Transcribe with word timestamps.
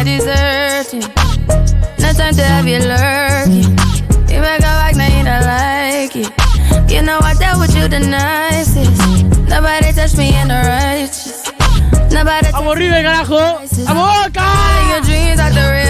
I 0.00 0.02
deserved 0.02 0.94
it. 0.94 1.04
No 2.00 2.12
time 2.14 2.32
to 2.32 2.42
have 2.42 2.66
you 2.66 2.78
lurking. 2.78 3.76
You 4.32 4.40
make 4.40 4.60
a 4.60 4.72
back, 4.80 4.96
now 4.96 5.12
you 5.12 5.24
don't 5.28 5.44
like 5.44 6.16
it. 6.16 6.90
You 6.90 7.02
know 7.02 7.18
I 7.20 7.34
dealt 7.34 7.60
with 7.60 7.76
you 7.76 7.86
the 7.86 8.00
nicest. 8.00 8.96
Nobody 9.46 9.92
touched 9.92 10.16
me 10.16 10.34
in 10.40 10.48
the 10.48 10.56
righteous. 10.56 11.44
Nobody 12.10 12.48
¡Vamos, 12.50 12.76
carajo! 12.76 13.60
¡Vamos, 13.84 14.24
Boca! 14.24 14.40
your 14.88 15.02
dreams 15.02 15.36
like 15.36 15.52
duration. 15.52 15.89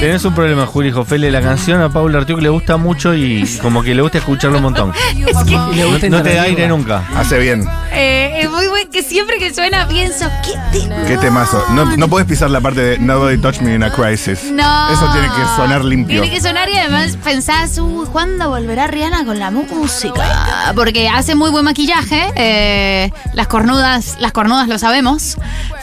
Tenés 0.00 0.24
un 0.24 0.34
problema, 0.34 0.66
Juli 0.66 0.90
Jofele. 0.92 1.30
La 1.30 1.40
canción 1.40 1.80
a 1.82 1.88
Paula 1.88 2.18
Artiuk 2.18 2.40
le 2.40 2.48
gusta 2.48 2.76
mucho 2.76 3.14
y 3.14 3.44
como 3.60 3.82
que 3.82 3.94
le 3.94 4.02
gusta 4.02 4.18
escucharlo 4.18 4.58
un 4.58 4.64
montón. 4.64 4.92
Es 5.26 5.36
que 5.44 5.54
No, 5.56 5.98
no 6.18 6.22
te 6.22 6.34
da 6.34 6.42
aire 6.42 6.68
nunca. 6.68 7.02
Hace 7.16 7.38
bien. 7.38 7.66
eh, 7.92 8.40
es 8.42 8.50
muy 8.50 8.66
bueno 8.68 8.90
que 8.90 9.02
siempre 9.02 9.38
que 9.38 9.52
suena 9.52 9.88
pienso, 9.88 10.26
¿qué 10.44 10.78
tema? 10.78 10.96
Qué 11.06 11.16
temazo. 11.16 11.64
No, 11.70 11.96
no 11.96 12.08
puedes 12.08 12.28
pisar 12.28 12.50
la 12.50 12.60
parte 12.60 12.80
de 12.80 12.98
Nobody 12.98 13.38
Touch 13.38 13.60
Me 13.60 13.74
in 13.74 13.82
a 13.82 13.90
Crisis. 13.90 14.44
No. 14.52 14.92
Eso 14.92 15.10
tiene 15.12 15.28
que 15.28 15.42
sonar 15.56 15.84
limpio. 15.84 16.20
Tiene 16.22 16.34
que 16.36 16.42
sonar 16.42 16.68
y 16.68 16.76
además 16.78 17.16
pensás, 17.24 17.78
uy, 17.78 18.06
¿cuándo 18.12 18.48
volverá 18.50 18.86
Rihanna 18.86 19.24
con 19.24 19.38
la 19.38 19.50
música? 19.50 20.72
Porque 20.74 21.08
hace 21.08 21.34
muy 21.34 21.50
buen 21.50 21.64
maquillaje. 21.64 22.32
eh, 22.36 23.10
las 23.32 23.48
cornudas, 23.48 24.16
las 24.20 24.32
cornudas 24.32 24.68
lo 24.68 24.78
sabemos. 24.78 25.36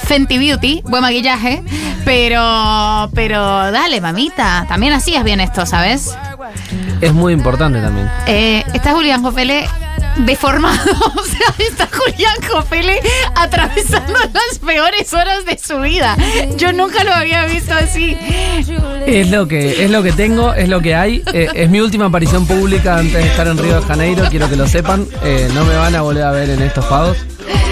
Fenty 0.03 0.37
Beauty, 0.37 0.81
buen 0.85 1.01
maquillaje. 1.01 1.63
Pero, 2.05 2.20
pero 3.13 3.71
dale, 3.71 3.99
mamita. 3.99 4.65
También 4.67 4.93
hacías 4.93 5.23
bien 5.23 5.39
esto, 5.39 5.65
¿sabes? 5.65 6.15
Es 7.01 7.13
muy 7.13 7.33
importante 7.33 7.81
también. 7.81 8.09
Eh, 8.27 8.63
está 8.73 8.91
Julián 8.91 9.23
Jofele 9.23 9.67
deformado. 10.17 10.77
O 11.21 11.23
sea, 11.23 11.53
está 11.67 11.87
Julián 11.91 12.35
Jofele 12.49 12.99
atravesando 13.35 14.19
las 14.33 14.59
peores 14.59 15.13
horas 15.13 15.45
de 15.45 15.57
su 15.57 15.79
vida. 15.79 16.15
Yo 16.57 16.73
nunca 16.73 17.03
lo 17.03 17.13
había 17.13 17.45
visto 17.45 17.73
así. 17.73 18.17
Es 19.05 19.29
lo 19.29 19.47
que, 19.47 19.83
es 19.83 19.89
lo 19.89 20.03
que 20.03 20.11
tengo, 20.11 20.53
es 20.53 20.69
lo 20.69 20.81
que 20.81 20.95
hay. 20.95 21.23
Eh, 21.33 21.49
es 21.53 21.69
mi 21.69 21.79
última 21.79 22.05
aparición 22.05 22.45
pública 22.45 22.97
antes 22.97 23.13
de 23.13 23.27
estar 23.27 23.47
en 23.47 23.57
Río 23.57 23.81
de 23.81 23.87
Janeiro, 23.87 24.25
quiero 24.29 24.49
que 24.49 24.55
lo 24.55 24.67
sepan. 24.67 25.07
Eh, 25.23 25.49
no 25.53 25.65
me 25.65 25.75
van 25.75 25.95
a 25.95 26.01
volver 26.01 26.23
a 26.23 26.31
ver 26.31 26.49
en 26.49 26.61
estos 26.61 26.85
pagos. 26.85 27.17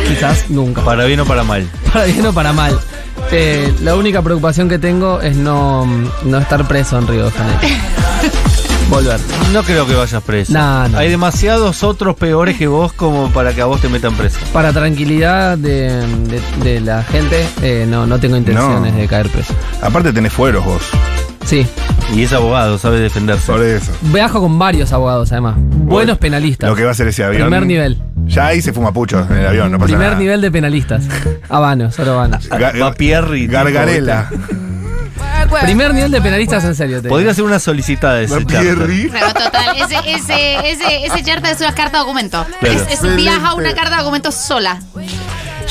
Quizás 0.08 0.50
nunca. 0.50 0.84
Para 0.84 1.06
bien 1.06 1.20
o 1.20 1.26
para 1.26 1.44
mal. 1.44 1.68
Para 1.92 2.06
bien 2.06 2.26
o 2.26 2.34
para 2.34 2.54
mal. 2.54 2.80
Eh, 3.32 3.72
la 3.84 3.96
única 3.96 4.22
preocupación 4.22 4.68
que 4.70 4.80
tengo 4.80 5.22
es 5.22 5.36
no, 5.36 5.86
no 6.26 6.38
estar 6.40 6.68
preso 6.68 6.98
en 6.98 7.08
Río 7.08 7.26
de 7.26 7.32
Janeiro. 7.32 7.60
Volver. 8.90 9.20
No 9.54 9.62
creo 9.62 9.86
que 9.86 9.94
vayas 9.94 10.24
preso. 10.24 10.52
No, 10.52 10.88
no. 10.88 10.98
Hay 10.98 11.10
demasiados 11.10 11.84
otros 11.84 12.16
peores 12.16 12.58
que 12.58 12.66
vos 12.66 12.92
como 12.92 13.30
para 13.32 13.54
que 13.54 13.62
a 13.62 13.66
vos 13.66 13.80
te 13.80 13.88
metan 13.88 14.16
preso. 14.16 14.40
Para 14.52 14.74
tranquilidad 14.74 15.60
de, 15.60 15.92
de- 16.08 16.42
de 16.64 16.82
la 16.82 17.04
gente, 17.04 17.46
eh, 17.62 17.86
no, 17.88 18.08
no 18.08 18.20
tengo 18.20 18.36
intenciones 18.36 18.92
No. 18.94 19.00
de 19.00 19.08
caer 19.08 19.30
preso. 19.30 19.54
Aparte 19.84 20.12
tenés 20.12 20.34
fueros 20.34 20.66
vos. 20.66 20.82
Sí. 21.46 21.68
Y 22.16 22.24
es 22.24 22.34
abogado, 22.34 22.80
sabe 22.80 23.00
defenderse. 23.00 23.52
Por 23.52 23.62
eso. 23.64 23.92
Viajo 24.12 24.40
con 24.42 24.58
varios 24.58 24.92
abogados, 24.92 25.32
además. 25.32 25.56
Buenos 25.60 26.18
penalistas. 26.18 26.68
Lo 26.68 26.76
que 26.76 26.84
va 26.84 26.90
a 26.92 26.96
ser 26.96 27.08
ese 27.10 27.24
avión. 27.24 27.44
Primer 27.44 27.68
nivel. 27.68 28.02
Ya 28.30 28.46
ahí 28.48 28.62
se 28.62 28.72
fuma 28.74 28.92
pucho 28.94 29.26
en 29.30 29.38
el 29.38 29.48
avión, 29.48 29.72
no 29.72 29.78
pasa 29.80 29.88
Primer 29.88 30.08
nada. 30.10 30.20
nivel 30.20 30.42
de 30.42 30.52
penalistas. 30.52 31.04
Habanos, 31.50 31.96
solo 31.96 32.14
habanos. 32.14 32.50
Ga- 32.50 32.80
Va 32.82 32.94
Pierre 32.94 33.40
y 33.40 33.48
Gargarela. 33.48 34.30
Primer 35.64 35.94
nivel 35.94 36.12
de 36.12 36.22
penalistas 36.22 36.64
en 36.64 36.76
serio. 36.76 36.98
te 36.98 37.04
digo. 37.04 37.16
Podría 37.16 37.34
ser 37.34 37.44
una 37.44 37.58
solicitada 37.60 38.16
de 38.16 38.26
ese 38.26 38.36
Va 38.36 38.40
charter. 38.42 38.62
Pierri. 38.78 39.10
Pero 39.12 39.28
total, 39.34 39.76
ese, 39.78 39.96
ese, 40.06 40.72
ese, 40.72 41.06
ese 41.06 41.24
charter 41.24 41.52
es 41.54 41.60
una 41.62 41.74
carta 41.74 41.98
de 41.98 42.04
documento. 42.04 42.46
Claro. 42.60 42.76
Es, 42.76 42.94
es 42.94 43.02
un 43.02 43.16
viaja 43.16 43.56
una 43.56 43.74
carta 43.74 43.92
de 43.92 43.98
documento 44.04 44.32
sola. 44.32 44.80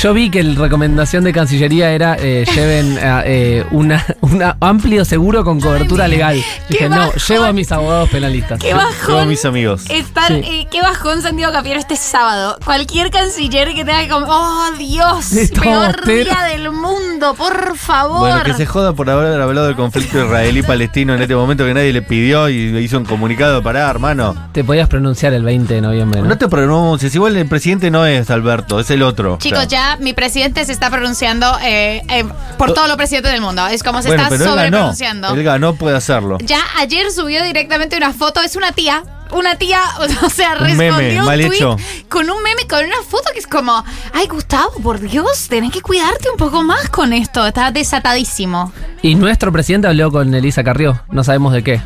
Yo 0.00 0.14
vi 0.14 0.30
que 0.30 0.44
la 0.44 0.54
recomendación 0.62 1.24
de 1.24 1.32
Cancillería 1.32 1.91
era 1.91 2.16
eh, 2.20 2.44
lleven 2.54 2.96
eh, 2.98 3.22
eh, 3.27 3.64
una, 3.72 4.05
una 4.20 4.56
amplio 4.60 5.05
seguro 5.05 5.42
con 5.42 5.60
cobertura 5.60 6.06
legal. 6.06 6.40
Dije, 6.68 6.88
no, 6.88 7.12
llevo 7.14 7.44
a 7.46 7.52
mis 7.52 7.72
abogados 7.72 8.08
penalistas. 8.08 8.60
Qué 8.60 8.74
bajón. 8.74 9.28
mis 9.28 9.44
amigos. 9.44 9.90
Estar, 9.90 10.28
Sí. 10.28 10.40
eh, 10.44 10.68
qué 10.70 10.83
bajón 10.83 11.20
Santiago 11.20 11.52
Capiero 11.52 11.80
este 11.80 11.96
sábado. 11.96 12.58
Cualquier 12.64 13.11
canciller 13.11 13.74
que 13.74 13.84
tenga 13.84 14.02
que 14.02 14.08
comer. 14.08 14.28
¡Oh, 14.30 14.67
Dios! 14.78 15.30
Peor 15.61 16.05
día 16.05 16.42
del 16.52 16.70
mundo, 16.70 17.34
por 17.34 17.77
favor. 17.77 18.20
Bueno, 18.20 18.42
que 18.44 18.55
se 18.55 18.67
joda 18.67 18.92
por 18.92 19.11
haber 19.11 19.40
hablado 19.40 19.67
del 19.67 19.74
conflicto 19.74 20.24
israelí-palestino 20.24 21.14
en 21.17 21.23
este 21.23 21.34
momento 21.34 21.64
que 21.64 21.74
nadie 21.74 21.92
le 21.92 22.02
pidió 22.02 22.48
y 22.48 22.68
le 22.70 22.83
hizo 22.83 22.98
un 22.98 23.05
comunicado. 23.05 23.64
Pará, 23.64 23.90
hermano. 23.90 24.36
Te 24.52 24.62
podías 24.62 24.89
pronunciar 24.89 25.33
el 25.33 25.42
20 25.42 25.74
de 25.74 25.80
noviembre. 25.80 26.23
¿no? 26.23 26.28
No 26.28 26.39
te 26.39 26.46
pronuncies. 26.46 27.12
Igual 27.17 27.36
el 27.36 27.48
presidente 27.48 27.90
no 27.90 28.06
es 28.06 28.30
Alberto, 28.30 28.78
es 28.78 28.90
el 28.92 29.02
otro. 29.02 29.39
Chicos, 29.40 29.58
O 29.58 29.68
sea, 29.68 29.68
ya 29.68 29.87
mi 29.96 30.12
presidente 30.12 30.64
se 30.64 30.72
está 30.72 30.90
pronunciando 30.90 31.58
eh, 31.62 32.02
eh, 32.10 32.24
por 32.58 32.74
todos 32.74 32.88
los 32.88 32.96
presidentes 32.96 33.32
del 33.32 33.40
mundo. 33.40 33.66
Es 33.66 33.82
como 33.82 34.02
se 34.02 34.08
bueno, 34.08 34.22
está 34.24 34.30
pero 34.30 34.44
él 34.44 34.50
ganó. 34.50 34.60
sobrepronunciando. 34.60 35.28
Él 35.34 35.42
ganó, 35.42 35.74
puede 35.74 35.96
hacerlo. 35.96 36.38
Ya 36.42 36.60
ayer 36.76 37.10
subió 37.10 37.42
directamente 37.42 37.96
una 37.96 38.12
foto, 38.12 38.40
es 38.42 38.56
una 38.56 38.72
tía. 38.72 39.02
Una 39.30 39.56
tía, 39.56 39.82
o 40.22 40.30
sea, 40.30 40.52
Un 40.52 40.58
respondió 40.60 40.92
meme, 40.96 41.20
un 41.20 41.26
mal 41.26 41.40
hecho. 41.40 41.76
con 42.08 42.30
un 42.30 42.42
meme, 42.42 42.66
con 42.68 42.84
una 42.84 43.02
foto 43.06 43.30
que 43.32 43.38
es 43.40 43.46
como, 43.46 43.84
ay 44.14 44.26
Gustavo, 44.26 44.70
por 44.82 45.00
Dios, 45.00 45.48
tenés 45.48 45.70
que 45.70 45.82
cuidarte 45.82 46.30
un 46.30 46.38
poco 46.38 46.62
más 46.62 46.88
con 46.88 47.12
esto, 47.12 47.46
está 47.46 47.70
desatadísimo. 47.70 48.72
Y 49.02 49.14
nuestro 49.16 49.52
presidente 49.52 49.86
habló 49.86 50.10
con 50.10 50.34
Elisa 50.34 50.64
Carrió. 50.64 51.02
No 51.10 51.24
sabemos 51.24 51.52
de 51.52 51.62
qué. 51.62 51.80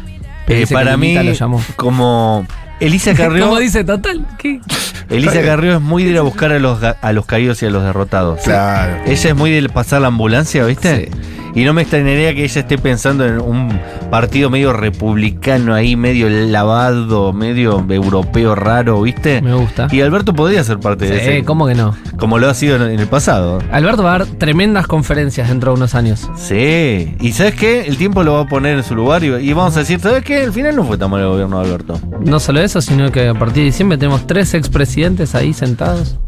Eh, 0.46 0.66
para 0.70 0.96
mí, 0.96 1.08
Lilita 1.08 1.22
lo 1.24 1.32
llamó. 1.32 1.64
como 1.76 2.46
Elisa 2.82 3.14
Carrió, 3.16 3.46
Como 3.46 3.58
dice, 3.58 3.84
total. 3.84 4.26
¿qué? 4.38 4.60
Elisa 5.08 5.42
Carrió 5.42 5.74
es 5.76 5.80
muy 5.80 6.04
de 6.04 6.10
ir 6.10 6.18
a 6.18 6.22
buscar 6.22 6.52
a 6.52 6.58
los, 6.58 6.80
a 6.82 7.12
los 7.12 7.26
caídos 7.26 7.62
y 7.62 7.66
a 7.66 7.70
los 7.70 7.82
derrotados. 7.84 8.40
Claro. 8.42 9.02
Ella 9.06 9.30
es 9.30 9.36
muy 9.36 9.50
de 9.50 9.68
pasar 9.68 10.00
la 10.00 10.08
ambulancia, 10.08 10.64
¿viste? 10.64 11.10
Sí. 11.12 11.41
Y 11.54 11.64
no 11.64 11.72
me 11.74 11.82
extrañaría 11.82 12.34
que 12.34 12.44
ella 12.44 12.60
esté 12.60 12.78
pensando 12.78 13.26
en 13.26 13.38
un 13.40 13.78
partido 14.10 14.48
medio 14.50 14.72
republicano 14.72 15.74
ahí, 15.74 15.96
medio 15.96 16.28
lavado, 16.28 17.32
medio 17.32 17.84
europeo 17.88 18.54
raro, 18.54 19.02
¿viste? 19.02 19.42
Me 19.42 19.54
gusta. 19.54 19.88
Y 19.90 20.00
Alberto 20.00 20.32
podría 20.34 20.64
ser 20.64 20.78
parte 20.80 21.06
de 21.06 21.18
Sí, 21.20 21.28
ese. 21.30 21.44
¿cómo 21.44 21.66
que 21.66 21.74
no? 21.74 21.94
Como 22.18 22.38
lo 22.38 22.48
ha 22.48 22.54
sido 22.54 22.76
en 22.76 22.82
en 22.82 23.00
el 23.00 23.06
pasado. 23.06 23.58
Alberto 23.70 24.02
va 24.02 24.14
a 24.14 24.18
dar 24.20 24.26
tremendas 24.26 24.86
conferencias 24.86 25.48
dentro 25.48 25.72
de 25.72 25.76
unos 25.76 25.94
años. 25.94 26.28
Sí. 26.36 27.14
Y 27.20 27.32
¿sabes 27.32 27.54
qué? 27.54 27.82
El 27.82 27.96
tiempo 27.96 28.22
lo 28.22 28.34
va 28.34 28.40
a 28.40 28.46
poner 28.46 28.76
en 28.78 28.84
su 28.84 28.94
lugar 28.94 29.22
y, 29.24 29.28
y 29.28 29.52
vamos 29.52 29.76
a 29.76 29.80
decir, 29.80 30.00
¿sabes 30.00 30.24
qué? 30.24 30.42
Al 30.42 30.52
final 30.52 30.74
no 30.76 30.84
fue 30.84 30.98
tan 30.98 31.10
mal 31.10 31.20
el 31.20 31.28
gobierno 31.28 31.60
de 31.60 31.66
Alberto. 31.66 32.00
No 32.24 32.40
solo 32.40 32.60
eso, 32.60 32.80
sino 32.80 33.10
que 33.12 33.28
a 33.28 33.34
partir 33.34 33.58
de 33.62 33.64
diciembre 33.66 33.98
tenemos 33.98 34.26
tres 34.26 34.54
expresidentes 34.54 35.34
ahí 35.34 35.52
sentados. 35.52 36.18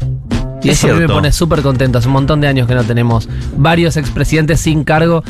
Y 0.65 0.69
Es 0.71 0.77
eso 0.79 0.87
a 0.87 0.89
mí 0.89 0.93
me 0.93 0.99
cierto. 1.01 1.13
pone 1.13 1.31
súper 1.31 1.61
contento. 1.61 1.97
Hace 1.99 2.07
un 2.07 2.13
montón 2.13 2.41
de 2.41 2.47
años 2.47 2.67
que 2.67 2.75
no 2.75 2.83
tenemos 2.83 3.29
varios 3.55 3.97
expresidentes 3.97 4.59
sin 4.59 4.83
cargo 4.83 5.23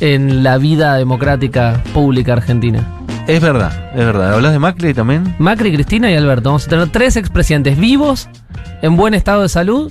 en 0.00 0.42
la 0.42 0.58
vida 0.58 0.94
democrática 0.96 1.82
pública 1.94 2.34
argentina. 2.34 2.84
Es 3.26 3.40
verdad, 3.40 3.90
es 3.92 4.04
verdad. 4.04 4.34
¿Hablas 4.34 4.52
de 4.52 4.58
Macri 4.58 4.94
también? 4.94 5.34
Macri, 5.38 5.72
Cristina 5.72 6.10
y 6.10 6.14
Alberto. 6.14 6.50
Vamos 6.50 6.66
a 6.66 6.70
tener 6.70 6.88
tres 6.90 7.16
expresidentes 7.16 7.76
vivos, 7.78 8.28
en 8.82 8.96
buen 8.96 9.14
estado 9.14 9.42
de 9.42 9.48
salud 9.48 9.90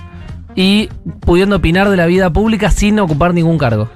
y 0.56 0.88
pudiendo 1.22 1.57
opinar 1.57 1.90
de 1.90 1.97
la 1.97 2.06
vida 2.06 2.31
pública 2.31 2.69
sin 2.72 3.00
ocupar 3.00 3.34
ningún 3.34 3.57
cargo. 3.57 3.90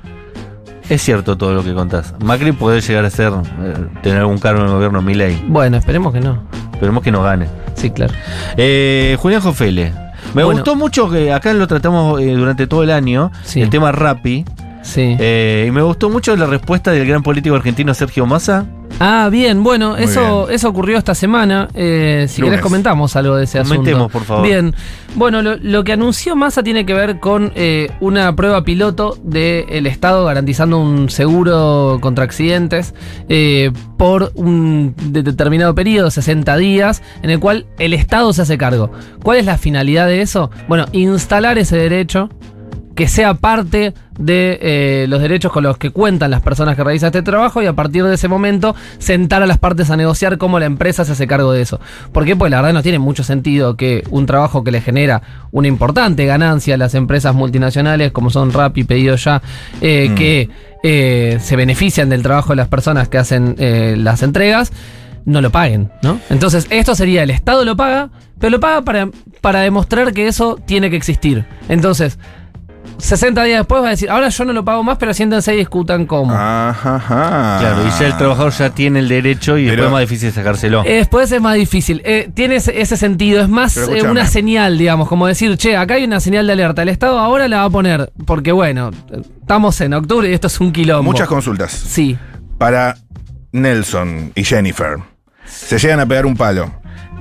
Es 0.89 1.03
cierto 1.03 1.38
todo 1.38 1.53
lo 1.53 1.63
que 1.63 1.73
contás. 1.75 2.16
Macri 2.23 2.51
puede 2.51 2.81
llegar 2.81 3.05
a 3.05 3.09
ser, 3.11 3.31
eh, 3.31 3.75
tener 4.01 4.17
algún 4.19 4.39
cargo 4.39 4.61
en 4.61 4.67
el 4.67 4.73
gobierno 4.73 5.01
Milei. 5.03 5.39
Bueno, 5.47 5.78
esperemos 5.78 6.11
que 6.11 6.19
no. 6.19 6.44
Esperemos 6.73 7.03
que 7.03 7.11
no 7.11 7.22
gane. 7.22 7.45
Sí, 7.75 7.91
claro. 7.91 8.13
Eh, 8.57 9.16
Julián 9.19 9.41
Jofele. 9.41 9.94
Me 10.34 10.44
Bueno. 10.44 10.59
gustó 10.59 10.75
mucho 10.75 11.09
que 11.09 11.31
acá 11.34 11.53
lo 11.53 11.67
tratamos 11.67 12.22
eh, 12.22 12.34
durante 12.34 12.67
todo 12.67 12.84
el 12.84 12.91
año, 12.91 13.31
Sí. 13.44 13.62
el 13.62 13.69
tema 13.69 13.91
Rappi. 13.91 14.45
Sí. 14.84 15.16
Eh, 15.19 15.66
y 15.67 15.72
me 15.72 15.81
gustó 15.81 16.09
mucho 16.09 16.35
la 16.35 16.45
respuesta 16.45 16.91
del 16.91 17.06
gran 17.07 17.23
político 17.23 17.56
argentino 17.56 17.94
Sergio 17.94 18.25
Massa. 18.25 18.66
Ah, 19.01 19.29
bien, 19.31 19.63
bueno, 19.63 19.91
Muy 19.91 20.03
eso, 20.03 20.43
bien. 20.45 20.55
eso 20.55 20.67
ocurrió 20.69 20.97
esta 20.97 21.15
semana. 21.15 21.69
Eh, 21.73 22.25
si 22.27 22.41
Lunes. 22.41 22.51
querés 22.57 22.63
comentamos 22.63 23.15
algo 23.15 23.37
de 23.37 23.45
ese 23.45 23.59
Comentemos, 23.59 23.87
asunto. 24.01 24.09
por 24.11 24.23
favor. 24.23 24.43
Bien, 24.45 24.75
bueno, 25.15 25.41
lo, 25.41 25.55
lo 25.55 25.83
que 25.85 25.93
anunció 25.93 26.35
Massa 26.35 26.63
tiene 26.63 26.85
que 26.85 26.93
ver 26.93 27.19
con 27.21 27.53
eh, 27.55 27.89
una 28.01 28.35
prueba 28.35 28.63
piloto 28.65 29.17
del 29.23 29.87
Estado 29.87 30.25
garantizando 30.25 30.79
un 30.79 31.09
seguro 31.09 31.99
contra 32.01 32.25
accidentes 32.25 32.93
eh, 33.29 33.72
por 33.97 34.34
un 34.35 34.93
de- 35.02 35.23
determinado 35.23 35.73
periodo, 35.73 36.11
60 36.11 36.57
días, 36.57 37.02
en 37.22 37.29
el 37.29 37.40
cual 37.40 37.67
el 37.78 37.93
Estado 37.93 38.34
se 38.34 38.41
hace 38.41 38.57
cargo. 38.57 38.91
¿Cuál 39.23 39.37
es 39.37 39.45
la 39.45 39.57
finalidad 39.57 40.07
de 40.07 40.22
eso? 40.22 40.52
Bueno, 40.67 40.87
instalar 40.91 41.57
ese 41.57 41.78
derecho 41.78 42.29
que 42.95 43.07
sea 43.07 43.34
parte 43.35 43.93
de 44.19 44.59
eh, 44.61 45.05
los 45.07 45.21
derechos 45.21 45.51
con 45.51 45.63
los 45.63 45.77
que 45.77 45.89
cuentan 45.91 46.29
las 46.29 46.41
personas 46.41 46.75
que 46.75 46.83
realizan 46.83 47.07
este 47.07 47.21
trabajo 47.23 47.63
y 47.63 47.66
a 47.66 47.73
partir 47.73 48.03
de 48.03 48.13
ese 48.13 48.27
momento 48.27 48.75
sentar 48.99 49.41
a 49.41 49.47
las 49.47 49.57
partes 49.57 49.89
a 49.89 49.97
negociar 49.97 50.37
cómo 50.37 50.59
la 50.59 50.66
empresa 50.66 51.05
se 51.05 51.13
hace 51.13 51.25
cargo 51.25 51.53
de 51.53 51.61
eso. 51.61 51.79
¿Por 52.11 52.25
qué? 52.25 52.35
Pues 52.35 52.51
la 52.51 52.57
verdad 52.57 52.73
no 52.73 52.83
tiene 52.83 52.99
mucho 52.99 53.23
sentido 53.23 53.77
que 53.77 54.03
un 54.11 54.25
trabajo 54.25 54.63
que 54.63 54.71
le 54.71 54.81
genera 54.81 55.21
una 55.51 55.69
importante 55.69 56.25
ganancia 56.25 56.75
a 56.75 56.77
las 56.77 56.95
empresas 56.95 57.33
multinacionales 57.33 58.11
como 58.11 58.29
son 58.29 58.51
Rappi, 58.51 58.83
Pedido 58.83 59.16
Ya, 59.16 59.41
eh, 59.81 60.09
Mm. 60.11 60.16
que 60.16 60.49
eh, 60.83 61.37
se 61.41 61.55
benefician 61.55 62.09
del 62.09 62.21
trabajo 62.21 62.49
de 62.49 62.57
las 62.57 62.67
personas 62.67 63.07
que 63.07 63.17
hacen 63.17 63.55
las 64.03 64.21
entregas, 64.21 64.71
no 65.25 65.41
lo 65.41 65.49
paguen, 65.49 65.91
¿no? 66.01 66.19
Entonces, 66.29 66.67
esto 66.69 66.93
sería, 66.95 67.23
el 67.23 67.29
Estado 67.29 67.63
lo 67.63 67.75
paga, 67.75 68.09
pero 68.39 68.51
lo 68.51 68.59
paga 68.59 68.81
para, 68.81 69.09
para 69.41 69.61
demostrar 69.61 70.13
que 70.13 70.27
eso 70.27 70.57
tiene 70.66 70.89
que 70.89 70.95
existir. 70.95 71.45
Entonces, 71.67 72.17
60 72.97 73.44
días 73.44 73.59
después 73.59 73.82
va 73.84 73.88
a 73.88 73.91
decir, 73.91 74.09
ahora 74.09 74.30
yo 74.30 74.46
no 74.46 74.53
lo 74.53 74.66
pago 74.66 74.84
más, 74.84 74.97
pero 74.97 75.14
siéntense 75.14 75.53
y 75.53 75.58
discutan 75.58 76.06
cómo. 76.06 76.32
Ajá, 76.34 76.96
ajá. 76.96 77.58
Claro, 77.59 77.88
y 77.88 78.00
ya 78.00 78.08
el 78.08 78.18
trabajador 78.18 78.52
ya 78.53 78.70
tiene 78.72 79.00
el 79.00 79.08
derecho 79.08 79.58
y 79.58 79.66
Pero- 79.68 79.84
después 79.84 79.88
es 79.88 79.91
más 79.94 80.02
difícil 80.02 80.32
sacárselo. 80.34 80.84
Eh, 80.86 80.96
Después 80.97 81.32
es 81.32 81.41
más 81.41 81.56
difícil. 81.56 82.02
Eh, 82.06 82.30
tiene 82.34 82.56
ese, 82.58 82.82
ese 82.82 82.97
sentido. 82.97 83.41
Es 83.41 83.50
más 83.50 83.78
eh, 83.78 84.02
una 84.03 84.26
señal, 84.28 84.78
digamos, 84.78 85.08
como 85.08 85.28
decir, 85.28 85.56
che, 85.58 85.76
acá 85.78 85.94
hay 85.96 86.03
una 86.03 86.20
señal 86.20 86.46
de 86.47 86.53
alerta. 86.53 86.82
El 86.82 86.90
Estado 86.90 87.20
ahora 87.20 87.47
la 87.47 87.58
va 87.59 87.64
a 87.66 87.70
poner, 87.70 88.12
porque 88.26 88.52
bueno, 88.52 88.91
estamos 89.41 89.80
en 89.82 89.94
octubre 89.94 90.30
y 90.30 90.34
esto 90.34 90.47
es 90.47 90.59
un 90.59 90.72
quilombo. 90.72 91.03
Muchas 91.12 91.28
consultas. 91.28 91.72
Sí. 91.72 92.18
Para 92.58 92.96
Nelson 93.52 94.32
y 94.36 94.44
Jennifer. 94.44 94.97
Se 95.46 95.80
llegan 95.80 96.00
a 96.00 96.06
pegar 96.06 96.26
un 96.26 96.36
palo. 96.38 96.72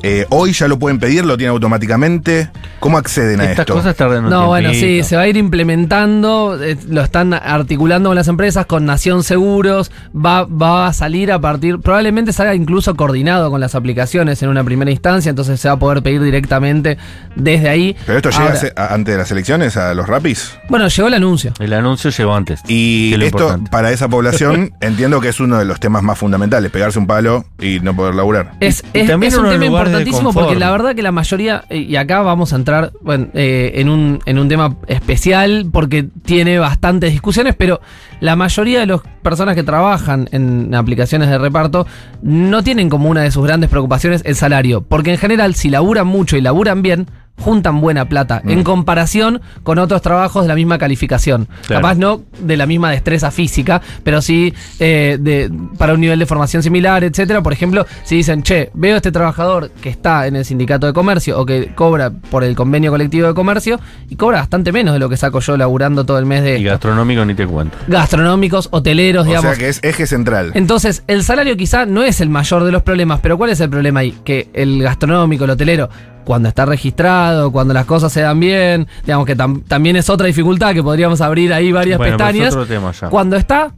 Eh, 0.03 0.27
hoy 0.31 0.53
ya 0.53 0.69
lo 0.69 0.79
pueden 0.79 0.99
pedir, 0.99 1.25
lo 1.25 1.37
tienen 1.37 1.53
automáticamente. 1.53 2.51
¿Cómo 2.81 2.99
acceden 2.99 3.41
a 3.41 3.45
Estas 3.45 3.61
esto? 3.61 3.75
cosas 3.75 3.97
tardan 3.97 4.25
un 4.25 4.31
No, 4.31 4.47
bueno, 4.47 4.73
sí, 4.73 5.03
se 5.03 5.17
va 5.17 5.23
a 5.23 5.29
ir 5.29 5.37
implementando, 5.37 6.59
eh, 6.63 6.77
lo 6.89 7.03
están 7.03 7.35
articulando 7.35 8.11
con 8.11 8.17
las 8.17 8.29
empresas, 8.29 8.67
con 8.67 8.87
Nación 8.87 9.25
Seguros, 9.25 9.91
va, 10.15 10.45
va 10.45 10.87
a 10.87 10.93
salir 10.93 11.33
a 11.33 11.41
partir, 11.41 11.81
probablemente 11.81 12.33
salga 12.33 12.55
incluso 12.55 12.95
coordinado 12.95 13.51
con 13.51 13.61
las 13.61 13.75
aplicaciones 13.75 14.43
en 14.43 14.49
una 14.49 14.63
primera 14.63 14.91
instancia, 14.91 15.31
entonces 15.31 15.61
se 15.61 15.69
va 15.69 15.75
a 15.75 15.79
poder 15.79 16.03
pedir 16.03 16.23
directamente 16.23 16.99
desde 17.35 17.69
ahí. 17.69 17.97
Pero 18.07 18.19
esto 18.19 18.31
llega 18.31 18.53
Ahora, 18.53 18.73
a 18.77 18.95
antes 18.95 19.15
de 19.15 19.19
las 19.19 19.31
elecciones 19.33 19.77
a 19.77 19.95
los 19.95 20.07
rapis. 20.07 20.53
Bueno, 20.69 20.89
llegó 20.89 21.09
el 21.09 21.15
anuncio. 21.15 21.53
El 21.59 21.73
anuncio 21.73 22.11
llegó 22.11 22.35
antes. 22.35 22.61
Y 22.69 23.15
esto, 23.15 23.27
importante. 23.27 23.71
para 23.71 23.91
esa 23.91 24.09
población, 24.09 24.73
entiendo 24.81 25.21
que 25.21 25.29
es 25.29 25.41
uno 25.41 25.59
de 25.59 25.65
los 25.65 25.81
temas 25.81 26.03
más 26.03 26.19
fundamentales, 26.19 26.71
pegarse 26.71 26.99
un 26.99 27.07
palo 27.07 27.45
y 27.59 27.81
no 27.81 27.95
poder 27.97 28.15
laburar. 28.15 28.53
Es, 28.61 28.85
Y 28.95 29.07
también 29.07 29.33
es 29.33 29.39
un 29.39 29.49
tema 29.49 29.67
importantísimo 29.89 30.33
porque 30.33 30.57
la 30.57 30.71
verdad 30.71 30.95
que 30.95 31.03
la 31.03 31.13
mayoría, 31.13 31.65
y 31.71 31.97
acá 31.97 32.21
vamos 32.21 32.53
a 32.53 32.57
entrar 32.57 32.93
bueno, 33.01 33.29
eh, 33.35 33.73
en, 33.77 33.89
un, 33.89 34.21
en 34.27 34.39
un 34.39 34.49
tema 34.49 34.77
especial 34.87 35.69
porque 35.73 36.09
tiene 36.25 36.59
bastantes 36.59 37.13
discusiones, 37.13 37.55
pero 37.57 37.81
la 38.21 38.37
mayoría 38.37 38.81
de 38.81 38.87
las 38.87 39.01
personas 39.23 39.55
que 39.55 39.63
trabajan 39.63 40.29
en 40.33 40.75
aplicaciones 40.75 41.29
de 41.29 41.39
reparto 41.39 41.87
no 42.23 42.63
tienen 42.63 42.89
como 42.89 43.09
una 43.09 43.23
de 43.23 43.31
sus 43.31 43.45
grandes 43.45 43.71
preocupaciones 43.71 44.23
el 44.25 44.37
salario, 44.37 44.83
porque 44.83 45.13
en 45.13 45.19
general 45.19 45.55
si 45.55 45.71
laburan 45.71 46.07
mucho 46.07 46.37
y 46.37 46.41
laburan 46.41 46.83
bien, 46.83 47.07
juntan 47.39 47.81
buena 47.81 48.09
plata 48.09 48.41
Mm. 48.45 48.51
en 48.51 48.63
comparación 48.65 49.41
con 49.63 49.79
otros 49.79 50.03
trabajos 50.03 50.43
de 50.43 50.49
la 50.49 50.55
misma 50.55 50.79
calificación. 50.79 51.49
Claro. 51.67 51.83
Capaz 51.83 51.95
no 51.97 52.23
de 52.41 52.57
la 52.57 52.67
misma 52.67 52.91
destreza 52.91 53.31
física, 53.31 53.81
pero 54.03 54.21
sí 54.23 54.53
eh, 54.81 55.19
de, 55.21 55.51
para 55.79 55.95
un 55.95 56.01
nivel 56.01 56.19
de 56.19 56.27
formación 56.27 56.63
similar, 56.63 57.05
etcétera. 57.05 57.43
Por 57.43 57.53
ejemplo, 57.53 57.87
si 58.05 58.17
dicen, 58.17 58.43
che, 58.43 58.71
veo 58.75 58.97
este 58.97 59.13
trabajador 59.13 59.71
que 59.81 59.89
está 59.89 60.27
en 60.27 60.37
el 60.37 60.45
sindicato 60.45 60.87
de 60.87 60.93
comercio 60.93 61.39
o 61.39 61.47
que 61.47 61.73
cobra 61.75 62.11
por 62.11 62.45
el 62.45 62.55
convenio 62.57 62.91
colectivo 62.91 63.29
de 63.29 63.35
comercio 63.35 63.79
y 64.09 64.17
cobra 64.17 64.39
bastante 64.39 64.73
menos 64.73 64.95
de 64.95 64.99
lo 65.01 65.09
que 65.09 65.17
saco 65.17 65.41
yo 65.41 65.57
laburando 65.57 66.05
todo 66.05 66.19
el 66.19 66.27
mes 66.27 66.43
de 66.43 66.59
Y 66.59 66.65
gastronómico 66.65 67.25
ni 67.25 67.35
te 67.35 67.47
cuento. 67.47 67.77
gastronómicos, 67.87 68.69
hoteleros, 68.73 69.23
O 69.25 69.29
digamos. 69.29 69.51
sea 69.51 69.59
que 69.59 69.69
es 69.69 69.81
eje 69.83 70.07
central. 70.07 70.53
Entonces, 70.55 71.03
el 71.07 71.23
salario 71.23 71.57
quizá 71.57 71.87
no 71.87 72.03
es 72.03 72.21
el 72.21 72.29
mayor 72.31 72.65
de 72.65 72.73
los 72.73 72.83
problemas, 72.83 73.21
pero 73.21 73.37
¿cuál 73.39 73.51
es 73.51 73.61
el 73.61 73.71
problema 73.71 74.01
ahí? 74.01 74.13
Que 74.25 74.49
el 74.55 74.83
gastronómico, 74.83 75.45
el 75.45 75.51
hotelero, 75.51 75.89
cuando 76.29 76.51
está 76.51 76.67
registrado, 76.67 77.51
cuando 77.51 77.73
las 77.73 77.87
cosas 77.87 78.13
se 78.13 78.21
dan 78.21 78.39
bien, 78.39 78.87
digamos 79.07 79.25
que 79.25 79.35
tam- 79.35 79.63
también 79.67 79.97
es 79.97 80.11
otra 80.11 80.27
dificultad 80.27 80.75
que 80.75 80.83
podríamos 80.83 81.23
abrir 81.23 81.55
ahí 81.55 81.73
varias 81.73 81.97
Bueno, 81.97 82.19
pestañas. 82.19 82.53
otro 82.53 82.67
tema 82.67 82.93
ya. 82.93 83.09
Cuando 83.09 83.37
está, 83.37 83.73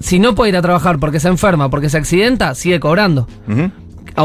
si 0.00 0.18
no 0.18 0.34
puede 0.34 0.50
ir 0.50 0.56
a 0.56 0.62
trabajar 0.62 0.98
porque 0.98 1.20
se 1.20 1.28
enferma, 1.28 1.70
porque 1.70 1.88
se 1.88 1.96
accidenta, 1.98 2.56
sigue 2.56 2.80
cobrando. 2.80 3.28
Ujú. 3.48 3.70
A- 4.16 4.22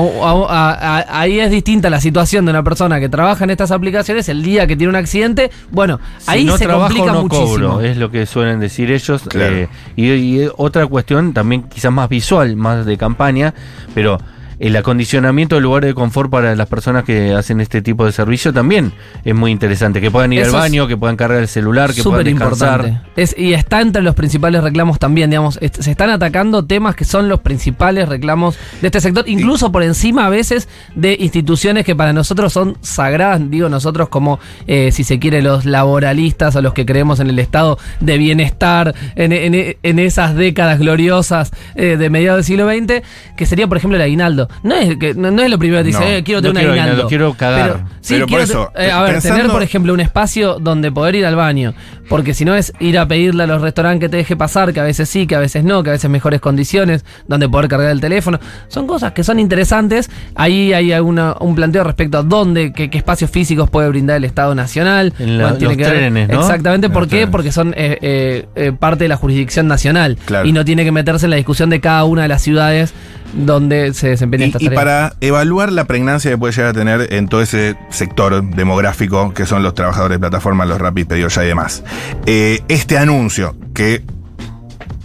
a- 0.50 0.72
a- 1.02 1.20
ahí 1.22 1.40
es 1.40 1.52
distinta 1.52 1.92
la 1.92 2.02
situación 2.02 2.46
de 2.46 2.52
una 2.52 2.64
persona 2.64 3.00
que 3.00 3.10
trabaja 3.10 3.44
en 3.44 3.52
estas 3.52 3.70
aplicaciones 3.70 4.28
el 4.30 4.42
día 4.42 4.66
que 4.66 4.76
tiene 4.76 4.90
un 4.90 4.96
accidente. 4.96 5.52
Bueno, 5.70 6.00
Si 6.18 6.32
ahí 6.32 6.46
no 6.46 6.58
se 6.58 6.66
trabajo, 6.66 6.88
complica 6.88 7.14
no 7.14 7.22
muchísimo. 7.24 7.48
cobro, 7.74 7.82
es 7.82 7.96
lo 7.98 8.10
que 8.10 8.26
suelen 8.26 8.60
decir 8.60 8.90
ellos. 8.90 9.22
Claro. 9.28 9.54
eh, 9.56 9.70
y, 9.96 10.12
y 10.12 10.50
otra 10.58 10.88
cuestión 10.88 11.34
también 11.34 11.64
quizás 11.64 11.92
más 11.92 12.10
visual, 12.10 12.56
más 12.56 12.88
de 12.88 12.98
campaña, 12.98 13.54
pero 13.94 14.18
el 14.62 14.76
acondicionamiento 14.76 15.56
del 15.56 15.64
lugar 15.64 15.84
de 15.84 15.94
confort 15.96 16.30
para 16.30 16.56
las 16.56 16.68
personas 16.68 17.04
que 17.04 17.34
hacen 17.34 17.60
este 17.62 17.82
tipo 17.82 18.06
de 18.06 18.12
servicio 18.12 18.54
también 18.54 18.94
es 19.26 19.34
muy 19.34 19.50
interesante. 19.52 20.00
Que 20.00 20.12
puedan 20.12 20.32
ir 20.34 20.42
Eso 20.42 20.56
al 20.56 20.62
baño, 20.62 20.88
que 20.88 20.96
puedan 20.98 21.18
cargar 21.18 21.40
el 21.42 21.48
celular, 21.48 21.94
que 21.94 22.04
puedan 22.04 22.24
descansar. 22.26 22.82
importante. 22.86 23.12
Es, 23.20 23.36
y 23.38 23.54
está 23.54 23.82
entre 23.82 24.04
los 24.04 24.14
principales 24.14 24.64
reclamos 24.64 25.00
también, 25.00 25.32
digamos. 25.32 25.58
est- 25.62 25.82
se 25.82 25.90
están 25.92 26.12
atacando 26.12 26.64
temas 26.64 26.96
que 26.96 27.06
son 27.06 27.28
los 27.28 27.40
principales 27.42 28.08
reclamos 28.08 28.56
de 28.82 28.88
este 28.88 29.02
sector, 29.02 29.28
incluso 29.28 29.72
por 29.72 29.82
encima 29.84 30.28
a 30.28 30.30
veces 30.30 30.70
de 30.94 31.18
instituciones 31.20 31.84
que 31.84 31.96
para 31.96 32.14
nosotros 32.14 32.54
son 32.54 32.78
sagradas, 32.82 33.42
digo 33.50 33.68
nosotros 33.68 34.10
como, 34.10 34.40
eh, 34.68 34.92
si 34.92 35.04
se 35.04 35.18
quiere, 35.18 35.42
los 35.42 35.66
laboralistas 35.66 36.56
o 36.56 36.62
los 36.62 36.74
que 36.74 36.86
creemos 36.86 37.20
en 37.20 37.30
el 37.32 37.40
estado 37.40 37.80
de 38.00 38.18
bienestar, 38.20 38.94
en, 39.16 39.32
en- 39.32 39.76
en 39.82 40.00
esas 40.00 40.36
décadas 40.36 40.78
gloriosas 40.78 41.52
eh, 41.76 41.98
de 41.98 42.10
mediados 42.12 42.38
del 42.38 42.46
siglo 42.46 42.68
XX, 42.70 43.02
que 43.36 43.46
sería, 43.48 43.68
por 43.68 43.78
ejemplo, 43.78 43.96
el 43.98 44.04
aguinaldo. 44.04 44.50
No 44.64 44.76
es, 44.76 44.98
que, 44.98 45.14
no, 45.14 45.32
no 45.32 45.42
es 45.42 45.50
lo 45.50 45.58
primero 45.60 45.82
que 45.82 45.88
dice, 45.88 46.00
No, 46.00 46.06
eh, 46.08 46.24
quiero 46.24 46.42
tener 46.42 46.66
un 46.70 46.72
aguinaldo. 46.78 47.08
quiero 47.08 47.34
cagar. 47.34 47.72
Pero, 47.74 47.90
sí, 48.02 48.14
Pero 48.16 48.20
por 48.26 48.28
quiero 48.30 48.44
eso, 48.44 48.72
te- 48.76 48.86
eh, 48.88 48.92
a 48.92 49.02
ver, 49.04 49.12
pensando- 49.14 49.38
tener, 49.38 49.52
por 49.52 49.64
ejemplo, 49.64 49.94
un 49.94 50.00
espacio 50.00 50.58
donde 50.60 50.92
poder 50.92 51.16
ir 51.16 51.26
al 51.26 51.36
baño. 51.36 51.74
Porque 52.10 52.34
si 52.34 52.44
no 52.44 52.56
es 52.56 52.74
ir 52.82 53.00
a 53.00 53.08
pedirle 53.08 53.44
a 53.44 53.48
los 53.48 53.62
restaurantes 53.62 54.02
que 54.02 54.10
te 54.10 54.18
deje 54.18 54.36
pasar, 54.36 54.74
que 54.74 54.82
a 54.82 54.84
veces 54.84 55.08
sí, 55.08 55.28
que 55.28 55.36
a 55.36 55.40
veces 55.40 55.64
no, 55.64 55.82
que 55.82 55.92
a 55.92 55.94
veces 55.94 56.10
mejores 56.10 56.42
condiciones, 56.42 57.06
donde 57.26 57.48
poder 57.48 57.70
cargar 57.70 57.90
el 57.92 58.02
teléfono. 58.02 58.38
Son 58.68 58.86
cosas 58.86 59.14
que 59.14 59.24
son 59.24 59.40
interesantes. 59.40 60.10
Ahí 60.36 60.74
hay 60.74 60.92
alguna, 60.92 61.36
un 61.40 61.56
planteo 61.56 61.86
respecto 61.86 62.18
a 62.18 62.24
dónde, 62.24 62.74
qué, 62.74 62.90
qué 62.90 62.98
espacios 62.98 63.32
físicos 63.32 63.70
puede 63.70 63.88
brindar 63.88 64.18
el 64.18 64.26
Estado 64.26 64.54
Nacional. 64.56 65.14
En 65.20 65.38
la- 65.38 65.52
los 65.52 65.58
trenes, 65.78 66.28
¿no? 66.28 66.40
Exactamente, 66.42 66.88
Los 66.88 66.94
¿por 66.94 67.04
qué? 67.04 67.10
trenes. 67.10 67.30
Porque 67.30 67.52
son 67.54 67.74
eh, 67.78 67.98
eh, 68.02 68.46
eh, 68.56 68.72
parte 68.78 69.06
de 69.06 69.08
la 69.08 69.16
jurisdicción 69.16 69.68
nacional. 69.68 70.18
Claro. 70.26 70.46
Y 70.46 70.52
no 70.52 70.66
tiene 70.66 70.84
que 70.84 70.92
meterse 70.92 71.28
en 71.28 71.30
la 71.30 71.38
discusión 71.38 71.70
de 71.70 71.80
cada 71.80 72.04
una 72.04 72.24
de 72.24 72.28
las 72.28 72.42
ciudades 72.42 72.94
donde 73.34 73.94
se 73.94 74.10
desempeñan 74.10 74.48
Y, 74.48 74.52
estas 74.52 74.62
y 74.62 74.70
para 74.70 75.14
evaluar 75.22 75.72
la 75.72 75.86
pregnancia 75.86 76.32
que 76.32 76.38
puede 76.38 76.54
llegar 76.54 76.70
a 76.70 76.74
tener 76.74 77.14
en 77.14 77.28
todo 77.28 77.42
ese 77.42 77.76
sector 77.90 78.44
demográfico 78.44 79.34
que 79.34 79.46
son 79.46 79.64
los 79.64 79.74
trabajadores 79.74 80.16
de 80.16 80.20
plataforma, 80.20 80.66
los 80.66 80.80
Rapid, 80.80 81.08
Pedido 81.08 81.28
Ya 81.30 81.44
y 81.44 81.48
demás, 81.48 81.84
eh, 82.26 82.60
este 82.68 82.98
anuncio 82.98 83.56
que 83.74 84.04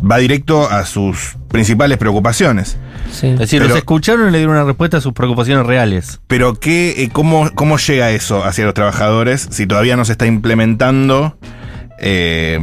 va 0.09 0.19
directo 0.19 0.69
a 0.71 0.85
sus 0.85 1.37
principales 1.49 1.97
preocupaciones. 1.99 2.77
Sí. 3.11 3.29
Es 3.29 3.39
decir, 3.39 3.61
Pero- 3.61 3.69
los 3.71 3.79
escucharon 3.79 4.29
y 4.29 4.33
le 4.33 4.39
dieron 4.39 4.57
una 4.57 4.65
respuesta 4.65 4.99
a 4.99 5.01
sus 5.01 5.13
preocupaciones 5.13 5.65
reales. 5.67 6.21
Pero 6.27 6.55
¿qué, 6.55 7.03
eh, 7.03 7.09
cómo, 7.13 7.51
¿cómo 7.55 7.79
llega 7.79 8.11
eso 8.11 8.45
hacia 8.45 8.65
los 8.65 8.75
trabajadores 8.75 9.49
si 9.51 9.67
todavía 9.67 9.97
no 9.97 10.05
se 10.05 10.13
está 10.13 10.27
implementando? 10.27 11.39
Eh, 11.99 12.59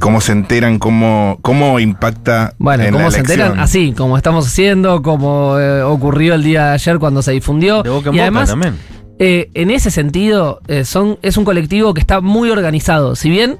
¿Cómo 0.00 0.20
se 0.20 0.32
enteran? 0.32 0.78
¿Cómo, 0.78 1.38
cómo 1.42 1.78
impacta 1.78 2.54
Bueno, 2.58 2.82
en 2.84 2.92
¿cómo 2.92 3.04
la 3.04 3.10
se 3.10 3.18
elección? 3.20 3.40
enteran? 3.40 3.60
Así, 3.62 3.92
como 3.92 4.16
estamos 4.16 4.46
haciendo, 4.46 5.02
como 5.02 5.58
eh, 5.58 5.82
ocurrió 5.82 6.34
el 6.34 6.42
día 6.42 6.66
de 6.68 6.72
ayer 6.74 6.98
cuando 6.98 7.22
se 7.22 7.32
difundió. 7.32 7.82
De 7.82 7.90
boca 7.90 8.08
en 8.08 8.14
y 8.14 8.18
boca 8.18 8.22
además, 8.22 8.48
también. 8.50 8.74
eh, 9.18 9.50
en 9.54 9.70
ese 9.70 9.90
sentido, 9.90 10.60
eh, 10.68 10.84
son, 10.84 11.18
es 11.22 11.36
un 11.36 11.44
colectivo 11.44 11.94
que 11.94 12.00
está 12.00 12.20
muy 12.20 12.50
organizado. 12.50 13.14
Si 13.14 13.30
bien 13.30 13.58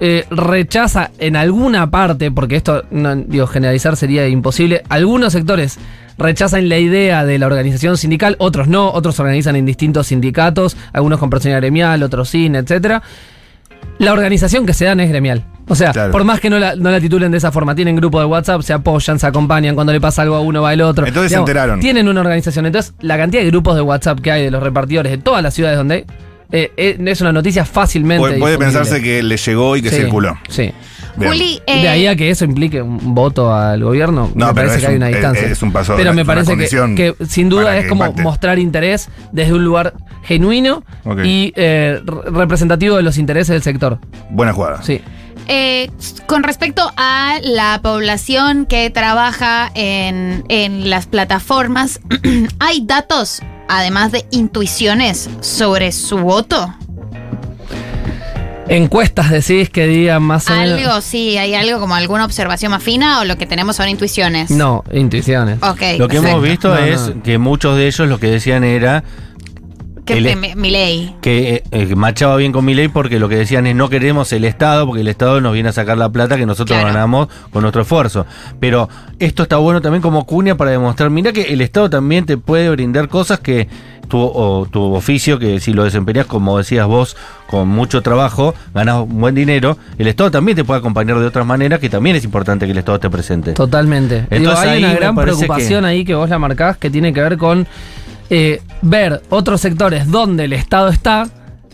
eh, 0.00 0.24
rechaza 0.30 1.10
en 1.18 1.36
alguna 1.36 1.90
parte, 1.90 2.30
porque 2.30 2.56
esto, 2.56 2.84
no, 2.90 3.14
digo, 3.16 3.46
generalizar 3.46 3.96
sería 3.96 4.26
imposible, 4.28 4.82
algunos 4.88 5.32
sectores 5.32 5.78
rechazan 6.16 6.68
la 6.68 6.78
idea 6.78 7.24
de 7.24 7.38
la 7.40 7.46
organización 7.46 7.96
sindical, 7.98 8.36
otros 8.38 8.68
no, 8.68 8.90
otros 8.92 9.16
se 9.16 9.22
organizan 9.22 9.56
en 9.56 9.66
distintos 9.66 10.06
sindicatos, 10.08 10.76
algunos 10.92 11.18
con 11.18 11.28
personalidad 11.30 11.60
gremial, 11.60 12.02
otros 12.04 12.28
sin, 12.28 12.54
etcétera. 12.54 13.02
La 13.98 14.12
organización 14.12 14.66
que 14.66 14.74
se 14.74 14.84
dan 14.84 15.00
es 15.00 15.08
gremial. 15.08 15.44
O 15.66 15.74
sea, 15.74 15.92
Claro. 15.92 16.12
por 16.12 16.24
más 16.24 16.40
que 16.40 16.50
no 16.50 16.58
la, 16.58 16.76
no 16.76 16.90
la 16.90 17.00
titulen 17.00 17.30
de 17.30 17.38
esa 17.38 17.50
forma, 17.50 17.74
tienen 17.74 17.96
grupo 17.96 18.18
de 18.20 18.26
WhatsApp, 18.26 18.60
se 18.62 18.72
apoyan, 18.74 19.18
se 19.18 19.26
acompañan, 19.26 19.74
cuando 19.74 19.92
le 19.92 20.00
pasa 20.00 20.22
algo 20.22 20.34
a 20.34 20.40
uno 20.40 20.60
va 20.60 20.72
el 20.74 20.82
otro. 20.82 21.06
Entonces 21.06 21.32
se 21.32 21.38
enteraron. 21.38 21.80
Tienen 21.80 22.06
una 22.08 22.20
organización. 22.20 22.66
Entonces, 22.66 22.92
la 23.00 23.16
cantidad 23.16 23.42
de 23.42 23.48
grupos 23.48 23.74
de 23.76 23.80
WhatsApp 23.80 24.20
que 24.20 24.30
hay 24.30 24.42
de 24.44 24.50
los 24.50 24.62
repartidores 24.62 25.10
de 25.12 25.18
todas 25.18 25.42
las 25.42 25.54
ciudades 25.54 25.78
donde 25.78 25.94
hay, 25.94 26.04
eh, 26.52 26.70
eh, 26.76 26.98
es 27.06 27.20
una 27.20 27.32
noticia 27.32 27.64
fácilmente. 27.64 28.36
Puede, 28.38 28.58
pensarse 28.58 29.00
que 29.02 29.22
le 29.22 29.36
llegó 29.38 29.76
y 29.76 29.82
que 29.82 29.90
Sí, 29.90 29.96
circuló. 29.96 30.38
Sí. 30.48 30.70
Bien. 31.16 31.30
Juli, 31.32 31.60
de 31.66 31.82
eh, 31.82 31.88
ahí 31.88 32.06
a 32.06 32.16
que 32.16 32.30
eso 32.30 32.44
implique 32.44 32.82
un 32.82 33.14
voto 33.14 33.54
al 33.54 33.82
gobierno, 33.82 34.30
No, 34.34 34.46
me 34.48 34.54
pero 34.54 34.66
parece 34.68 34.74
es 34.76 34.80
que 34.80 34.86
hay 34.88 34.92
un- 34.94 35.02
una 35.02 35.06
distancia. 35.08 35.46
es 35.46 35.62
un 35.62 35.72
paso, 35.72 35.94
pero 35.96 36.12
me 36.12 36.24
parece 36.24 36.56
que, 36.56 37.14
sin 37.28 37.48
duda 37.48 37.76
es 37.76 37.84
que 37.84 37.88
como 37.88 38.04
impacte. 38.04 38.22
mostrar 38.22 38.58
interés 38.58 39.08
desde 39.32 39.52
un 39.52 39.64
lugar 39.64 39.94
genuino 40.24 40.82
y 41.24 41.52
eh, 41.56 42.00
re- 42.04 42.30
representativo 42.30 42.96
de 42.96 43.02
los 43.02 43.18
intereses 43.18 43.48
del 43.52 43.62
sector. 43.62 43.98
Buena 44.30 44.52
jugada. 44.52 44.82
Sí. 44.82 45.00
Eh, 45.46 45.90
con 46.26 46.42
respecto 46.42 46.90
a 46.96 47.34
la 47.42 47.78
población 47.82 48.64
que 48.66 48.88
trabaja 48.90 49.70
en, 49.74 50.42
en 50.48 50.88
las 50.88 51.06
plataformas, 51.06 52.00
¿hay 52.60 52.80
datos, 52.86 53.42
además 53.68 54.10
de 54.10 54.24
intuiciones, 54.30 55.28
sobre 55.40 55.92
su 55.92 56.16
voto? 56.18 56.74
Encuestas 58.68 59.30
decís 59.30 59.68
que 59.68 59.86
digan 59.86 60.22
más 60.22 60.48
o 60.48 60.54
menos. 60.54 60.80
¿Algo? 60.80 61.00
Sí, 61.02 61.36
¿hay 61.36 61.54
algo 61.54 61.78
como 61.80 61.94
alguna 61.94 62.24
observación 62.24 62.70
más 62.72 62.82
fina 62.82 63.20
o 63.20 63.24
lo 63.24 63.36
que 63.36 63.44
tenemos 63.46 63.76
son 63.76 63.88
intuiciones? 63.90 64.50
No, 64.50 64.84
intuiciones. 64.92 65.58
Ok. 65.62 65.80
Lo 65.98 66.08
que 66.08 66.16
perfecto. 66.16 66.28
hemos 66.28 66.42
visto 66.42 66.68
No, 66.70 66.78
es 66.78 67.14
no. 67.14 67.22
que 67.22 67.36
muchos 67.38 67.76
de 67.76 67.86
ellos 67.86 68.08
lo 68.08 68.18
que 68.18 68.28
decían 68.28 68.64
era 68.64 69.04
Que 70.04 70.18
el- 70.18 70.36
mi, 70.36 70.54
mi 70.54 70.70
ley. 70.70 71.16
que 71.22 71.54
eh, 71.54 71.62
eh, 71.70 71.94
machaba 71.96 72.36
bien 72.36 72.52
con 72.52 72.64
mi 72.64 72.74
ley 72.74 72.88
porque 72.88 73.18
lo 73.18 73.28
que 73.28 73.36
decían 73.36 73.66
es 73.66 73.74
no 73.74 73.88
queremos 73.88 74.32
el 74.34 74.44
Estado 74.44 74.86
porque 74.86 75.00
el 75.00 75.08
Estado 75.08 75.40
nos 75.40 75.54
viene 75.54 75.70
a 75.70 75.72
sacar 75.72 75.96
la 75.96 76.10
plata 76.10 76.36
que 76.36 76.44
nosotros 76.44 76.78
Claro. 76.78 76.92
ganamos 76.94 77.28
con 77.50 77.62
nuestro 77.62 77.82
esfuerzo. 77.82 78.26
Pero 78.60 78.88
esto 79.18 79.42
está 79.44 79.56
bueno 79.56 79.80
también 79.80 80.02
como 80.02 80.26
cuña 80.26 80.56
para 80.56 80.70
demostrar, 80.72 81.08
mira 81.10 81.32
que 81.32 81.42
el 81.54 81.60
Estado 81.62 81.88
también 81.88 82.26
te 82.26 82.36
puede 82.36 82.68
brindar 82.70 83.08
cosas 83.08 83.40
que 83.40 83.66
tu, 84.08 84.18
o 84.20 84.66
tu 84.70 84.94
oficio, 84.94 85.38
que 85.38 85.58
si 85.60 85.72
lo 85.72 85.84
desempeñas 85.84 86.26
como 86.26 86.58
decías 86.58 86.86
vos, 86.86 87.16
con 87.46 87.66
mucho 87.68 88.02
trabajo, 88.02 88.54
ganas 88.74 88.96
un 89.02 89.18
buen 89.18 89.34
dinero, 89.34 89.78
el 89.96 90.06
Estado 90.08 90.30
también 90.30 90.56
te 90.56 90.64
puede 90.64 90.80
acompañar 90.80 91.18
de 91.18 91.24
otras 91.24 91.46
maneras 91.46 91.80
que 91.80 91.88
también 91.88 92.14
es 92.14 92.24
importante 92.24 92.66
que 92.66 92.72
el 92.72 92.78
Estado 92.78 92.96
esté 92.96 93.08
presente. 93.08 93.54
Totalmente. 93.54 94.16
Digo, 94.16 94.26
Entonces 94.30 94.66
hay 94.66 94.70
ahí 94.76 94.84
una 94.84 94.94
gran 94.94 95.14
preocupación 95.16 95.84
que- 95.84 95.88
ahí 95.88 96.04
que 96.04 96.14
vos 96.14 96.28
la 96.28 96.38
marcás 96.38 96.76
que 96.76 96.90
tiene 96.90 97.14
que 97.14 97.22
ver 97.22 97.38
con 97.38 97.66
eh, 98.30 98.62
ver 98.82 99.22
otros 99.30 99.60
sectores 99.60 100.10
donde 100.10 100.44
el 100.44 100.52
Estado 100.52 100.88
está, 100.88 101.28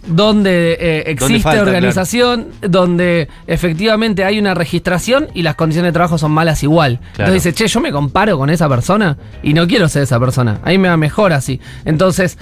donde 0.06 0.76
eh, 0.80 1.04
existe 1.06 1.40
falta, 1.40 1.62
organización, 1.62 2.48
donde 2.60 3.28
efectivamente 3.46 4.24
hay 4.24 4.38
una 4.38 4.54
registración 4.54 5.28
y 5.34 5.42
las 5.42 5.54
condiciones 5.54 5.90
de 5.90 5.92
trabajo 5.92 6.18
son 6.18 6.32
malas 6.32 6.62
igual. 6.62 6.98
Claro. 7.14 7.30
Entonces 7.30 7.54
dice, 7.54 7.64
che, 7.64 7.68
yo 7.68 7.80
me 7.80 7.92
comparo 7.92 8.38
con 8.38 8.50
esa 8.50 8.68
persona 8.68 9.16
y 9.42 9.54
no 9.54 9.66
quiero 9.66 9.88
ser 9.88 10.02
esa 10.02 10.18
persona. 10.18 10.60
A 10.64 10.70
mí 10.70 10.78
me 10.78 10.88
va 10.88 10.96
mejor 10.96 11.32
así. 11.32 11.60
Entonces, 11.84 12.38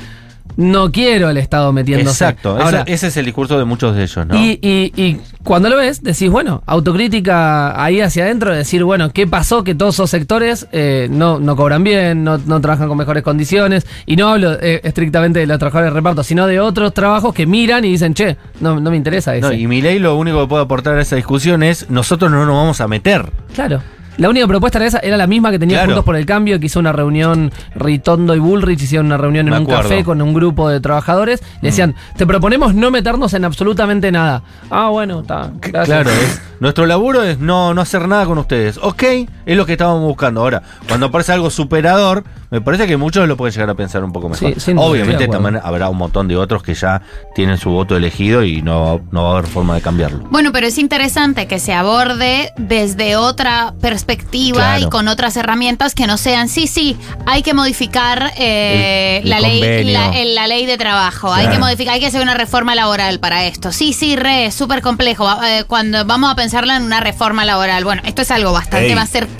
no 0.56 0.90
quiero 0.90 1.30
el 1.30 1.36
Estado 1.36 1.72
metiéndose. 1.72 2.24
Exacto, 2.24 2.56
Ahora, 2.60 2.82
ese 2.86 3.08
es 3.08 3.16
el 3.16 3.24
discurso 3.26 3.58
de 3.58 3.64
muchos 3.64 3.94
de 3.94 4.02
ellos, 4.02 4.26
¿no? 4.26 4.34
y, 4.36 4.58
y- 4.62 4.92
y 4.96 5.20
cuando 5.44 5.68
lo 5.68 5.76
ves, 5.76 6.02
decís, 6.02 6.28
bueno, 6.30 6.62
autocrítica 6.66 7.82
ahí 7.82 8.00
hacia 8.00 8.24
adentro, 8.24 8.54
decir, 8.54 8.84
bueno, 8.84 9.10
¿qué 9.12 9.26
pasó 9.26 9.64
que 9.64 9.74
todos 9.74 9.94
esos 9.94 10.10
sectores 10.10 10.66
eh, 10.72 11.08
no, 11.10 11.38
no 11.38 11.56
cobran 11.56 11.84
bien, 11.84 12.24
no, 12.24 12.38
no 12.38 12.60
trabajan 12.60 12.88
con 12.88 12.98
mejores 12.98 13.22
condiciones? 13.22 13.86
Y 14.04 14.16
no 14.16 14.28
hablo 14.28 14.54
eh, 14.60 14.80
estrictamente 14.84 15.38
de 15.40 15.46
los 15.46 15.58
trabajadores 15.58 15.92
de 15.92 15.94
reparto, 15.98 16.22
sino 16.22 16.46
de 16.46 16.60
otros 16.60 16.92
trabajos 16.92 17.32
que 17.34 17.46
miran 17.46 17.84
y 17.84 17.90
dicen, 17.90 18.14
che, 18.14 18.36
no, 18.60 18.80
no 18.80 18.90
me 18.90 18.96
interesa 18.96 19.36
eso. 19.36 19.48
No, 19.48 19.54
y 19.54 19.66
mi 19.66 19.80
ley 19.80 19.98
lo 19.98 20.16
único 20.16 20.40
que 20.42 20.48
puede 20.48 20.64
aportar 20.64 20.96
a 20.98 21.02
esa 21.02 21.16
discusión 21.16 21.62
es 21.62 21.88
nosotros 21.88 22.30
no 22.30 22.44
nos 22.44 22.54
vamos 22.56 22.80
a 22.80 22.88
meter. 22.88 23.30
Claro. 23.54 23.80
La 24.18 24.28
única 24.28 24.46
propuesta 24.46 24.78
era 24.78 24.86
esa, 24.86 24.98
era 24.98 25.16
la 25.16 25.26
misma 25.26 25.50
que 25.50 25.58
tenía 25.58 25.78
Claro. 25.78 25.90
Juntos 25.92 26.04
por 26.04 26.16
el 26.16 26.26
Cambio, 26.26 26.58
que 26.58 26.66
hizo 26.66 26.80
una 26.80 26.92
reunión, 26.92 27.52
Ritondo 27.74 28.34
y 28.34 28.40
Bullrich 28.40 28.82
hicieron 28.82 29.06
una 29.06 29.16
reunión 29.16 29.48
en 29.48 29.54
un 29.54 29.66
café 29.66 30.02
con 30.04 30.20
un 30.20 30.34
grupo 30.34 30.68
de 30.68 30.80
trabajadores. 30.80 31.40
Le 31.62 31.68
decían, 31.68 31.94
te 32.16 32.26
proponemos 32.26 32.74
no 32.74 32.90
meternos 32.90 33.32
en 33.34 33.44
absolutamente 33.44 34.10
nada. 34.10 34.42
Ah, 34.70 34.88
bueno, 34.88 35.20
está. 35.20 35.52
Claro, 35.60 36.10
es, 36.10 36.42
nuestro 36.60 36.84
laburo 36.86 37.22
es 37.22 37.38
no, 37.38 37.74
no 37.74 37.80
hacer 37.80 38.08
nada 38.08 38.26
con 38.26 38.38
ustedes. 38.38 38.78
Ok, 38.82 39.04
es 39.48 39.56
lo 39.56 39.66
que 39.66 39.72
estábamos 39.72 40.02
buscando. 40.02 40.40
Ahora, 40.42 40.62
cuando 40.86 41.06
aparece 41.06 41.32
algo 41.32 41.50
superador, 41.50 42.22
me 42.50 42.60
parece 42.60 42.86
que 42.86 42.96
muchos 42.96 43.26
lo 43.26 43.36
pueden 43.36 43.52
llegar 43.52 43.70
a 43.70 43.74
pensar 43.74 44.04
un 44.04 44.12
poco 44.12 44.28
mejor. 44.28 44.60
Sí, 44.60 44.72
Obviamente 44.76 45.26
también 45.28 45.58
habrá 45.62 45.88
un 45.88 45.96
montón 45.98 46.28
de 46.28 46.36
otros 46.36 46.62
que 46.62 46.74
ya 46.74 47.02
tienen 47.34 47.58
su 47.58 47.70
voto 47.70 47.96
elegido 47.96 48.44
y 48.44 48.62
no, 48.62 49.00
no 49.10 49.24
va 49.24 49.28
a 49.30 49.32
haber 49.38 49.46
forma 49.50 49.74
de 49.74 49.80
cambiarlo. 49.80 50.20
Bueno, 50.30 50.52
pero 50.52 50.66
es 50.66 50.78
interesante 50.78 51.46
que 51.46 51.58
se 51.58 51.72
aborde 51.74 52.52
desde 52.56 53.16
otra 53.16 53.74
perspectiva 53.80 54.54
Claro. 54.76 54.86
y 54.86 54.88
con 54.90 55.08
otras 55.08 55.36
herramientas 55.36 55.94
que 55.94 56.06
no 56.06 56.16
sean, 56.18 56.48
sí, 56.48 56.66
sí, 56.66 56.96
hay 57.26 57.42
que 57.42 57.54
modificar 57.54 58.32
eh, 58.36 59.18
El- 59.18 59.24
el 59.24 59.30
la, 59.30 59.40
ley, 59.40 59.84
la, 59.92 60.10
el- 60.10 60.34
la 60.34 60.46
ley 60.46 60.66
de 60.66 60.76
trabajo, 60.76 61.32
hay 61.32 61.48
que 61.48 61.58
modificar, 61.58 61.94
hay 61.94 62.00
que 62.00 62.06
hacer 62.06 62.22
una 62.22 62.34
reforma 62.34 62.74
laboral 62.74 63.18
para 63.20 63.44
esto. 63.46 63.72
Sí, 63.72 63.92
sí, 63.92 64.16
re, 64.16 64.50
súper 64.52 64.82
complejo. 64.82 65.26
Eh, 65.44 65.64
cuando 65.66 66.04
vamos 66.04 66.30
a 66.30 66.34
pensarla 66.34 66.76
en 66.76 66.82
una 66.82 67.00
reforma 67.00 67.44
laboral, 67.44 67.84
bueno, 67.84 68.02
esto 68.04 68.22
es 68.22 68.30
algo 68.30 68.52
bastante 68.52 68.88
Ey. 68.88 68.94
más 68.94 69.08
cercano, 69.10 69.37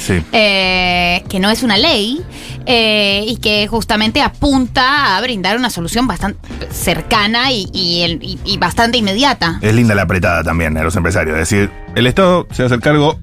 Sí. 0.00 0.22
eh, 0.32 1.22
que 1.28 1.38
no 1.40 1.50
es 1.50 1.62
una 1.62 1.76
ley. 1.76 2.22
eh, 2.66 3.24
y 3.26 3.36
que 3.38 3.66
justamente 3.66 4.20
apunta 4.20 5.16
a 5.16 5.20
brindar 5.22 5.56
una 5.56 5.70
solución 5.70 6.06
bastante 6.06 6.38
cercana 6.70 7.50
y, 7.50 7.68
y 7.72 8.02
el- 8.02 8.22
y- 8.22 8.38
y 8.44 8.58
bastante 8.58 8.98
inmediata. 8.98 9.58
Es 9.62 9.74
linda 9.74 9.94
la 9.94 10.02
apretada 10.02 10.44
también 10.44 10.76
a 10.76 10.82
los 10.84 10.94
empresarios. 10.94 11.38
Es 11.38 11.48
decir, 11.48 11.70
el 11.96 12.06
Estado 12.06 12.46
se 12.52 12.62
hace 12.62 12.74
el 12.74 12.80
cargo 12.82 13.18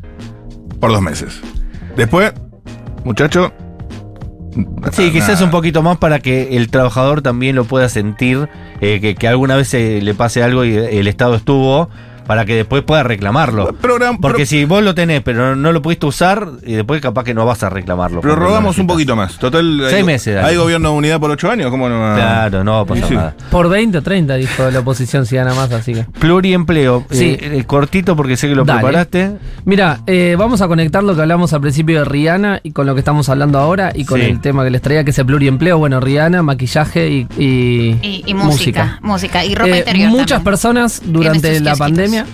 por 0.81 0.91
dos 0.91 1.01
meses. 1.01 1.39
Después, 1.95 2.33
muchacho. 3.05 3.53
Sí, 4.91 5.11
quizás 5.11 5.39
un 5.41 5.51
poquito 5.51 5.83
más 5.83 5.97
para 5.97 6.19
que 6.19 6.57
el 6.57 6.69
trabajador 6.69 7.21
también 7.21 7.55
lo 7.55 7.63
pueda 7.65 7.89
sentir, 7.89 8.49
eh, 8.81 8.99
que, 8.99 9.13
que 9.15 9.27
alguna 9.27 9.55
vez 9.55 9.71
le 9.73 10.13
pase 10.15 10.41
algo 10.41 10.65
y 10.65 10.75
el 10.75 11.07
Estado 11.07 11.35
estuvo, 11.35 11.89
para 12.27 12.45
que 12.45 12.55
después 12.55 12.83
pueda 12.83 13.03
reclamarlo. 13.03 13.73
Program- 13.81 14.19
Porque 14.19 14.39
pro- 14.43 14.45
si 14.45 14.65
vos 14.65 14.83
lo 14.83 14.93
tenés, 14.93 15.21
pero 15.21 15.55
no 15.55 15.71
lo 15.71 15.81
pudiste 15.81 16.05
usar, 16.05 16.47
y 16.65 16.73
después 16.73 17.01
capaz 17.01 17.23
que 17.23 17.33
no 17.33 17.45
vas 17.45 17.63
a 17.63 17.69
reclamarlo. 17.69 18.21
Pero 18.21 18.35
rogamos 18.35 18.77
un 18.77 18.87
poquito 18.87 19.15
más. 19.15 19.37
Total, 19.39 19.77
Seis 19.85 19.93
hay, 19.95 20.03
meses, 20.03 20.35
dale. 20.35 20.47
hay 20.49 20.55
gobierno 20.57 20.91
de 20.91 20.95
unidad 20.97 21.19
por 21.19 21.31
ocho 21.31 21.49
años. 21.49 21.69
¿Cómo 21.71 21.89
no? 21.89 21.95
Claro, 22.15 22.63
no 22.63 22.73
va 22.73 22.79
a 22.81 22.85
pasar 22.85 23.07
Sí, 23.09 23.15
nada. 23.15 23.35
Por 23.49 23.69
20 23.69 23.97
o 23.97 24.01
30, 24.01 24.35
dijo 24.35 24.69
la 24.69 24.79
oposición, 24.79 25.25
si 25.25 25.35
gana 25.35 25.53
más, 25.53 25.71
así 25.71 25.93
que. 25.93 26.03
Pluriempleo. 26.19 27.05
Sí. 27.09 27.37
Eh, 27.39 27.57
eh, 27.59 27.63
cortito 27.65 28.15
porque 28.15 28.37
sé 28.37 28.47
que 28.49 28.55
lo 28.55 28.63
Dale. 28.65 28.79
preparaste. 28.81 29.31
Mira, 29.65 30.01
eh, 30.07 30.35
vamos 30.37 30.61
a 30.61 30.67
conectar 30.67 31.03
lo 31.03 31.15
que 31.15 31.21
hablamos 31.21 31.53
al 31.53 31.61
principio 31.61 31.99
de 31.99 32.05
Rihanna 32.05 32.59
y 32.63 32.71
con 32.71 32.85
lo 32.85 32.93
que 32.93 32.99
estamos 32.99 33.29
hablando 33.29 33.59
ahora 33.59 33.91
y 33.95 34.05
con 34.05 34.19
Sí. 34.19 34.25
el 34.27 34.41
tema 34.41 34.63
que 34.63 34.69
les 34.69 34.81
traía, 34.81 35.03
que 35.03 35.11
es 35.11 35.19
el 35.19 35.25
pluriempleo. 35.25 35.77
Bueno, 35.77 35.99
Rihanna, 35.99 36.43
maquillaje 36.43 37.09
y, 37.09 37.27
y, 37.37 37.97
Y, 38.01 38.23
y 38.27 38.33
música, 38.33 38.99
música, 39.01 39.43
y 39.45 39.55
ropa 39.55 39.69
Eh, 39.75 39.79
interior. 39.79 40.09
muchas 40.09 40.27
también. 40.27 40.43
personas 40.43 41.01
durante 41.05 41.59
la 41.59 41.73
kiosquitos. 41.73 41.77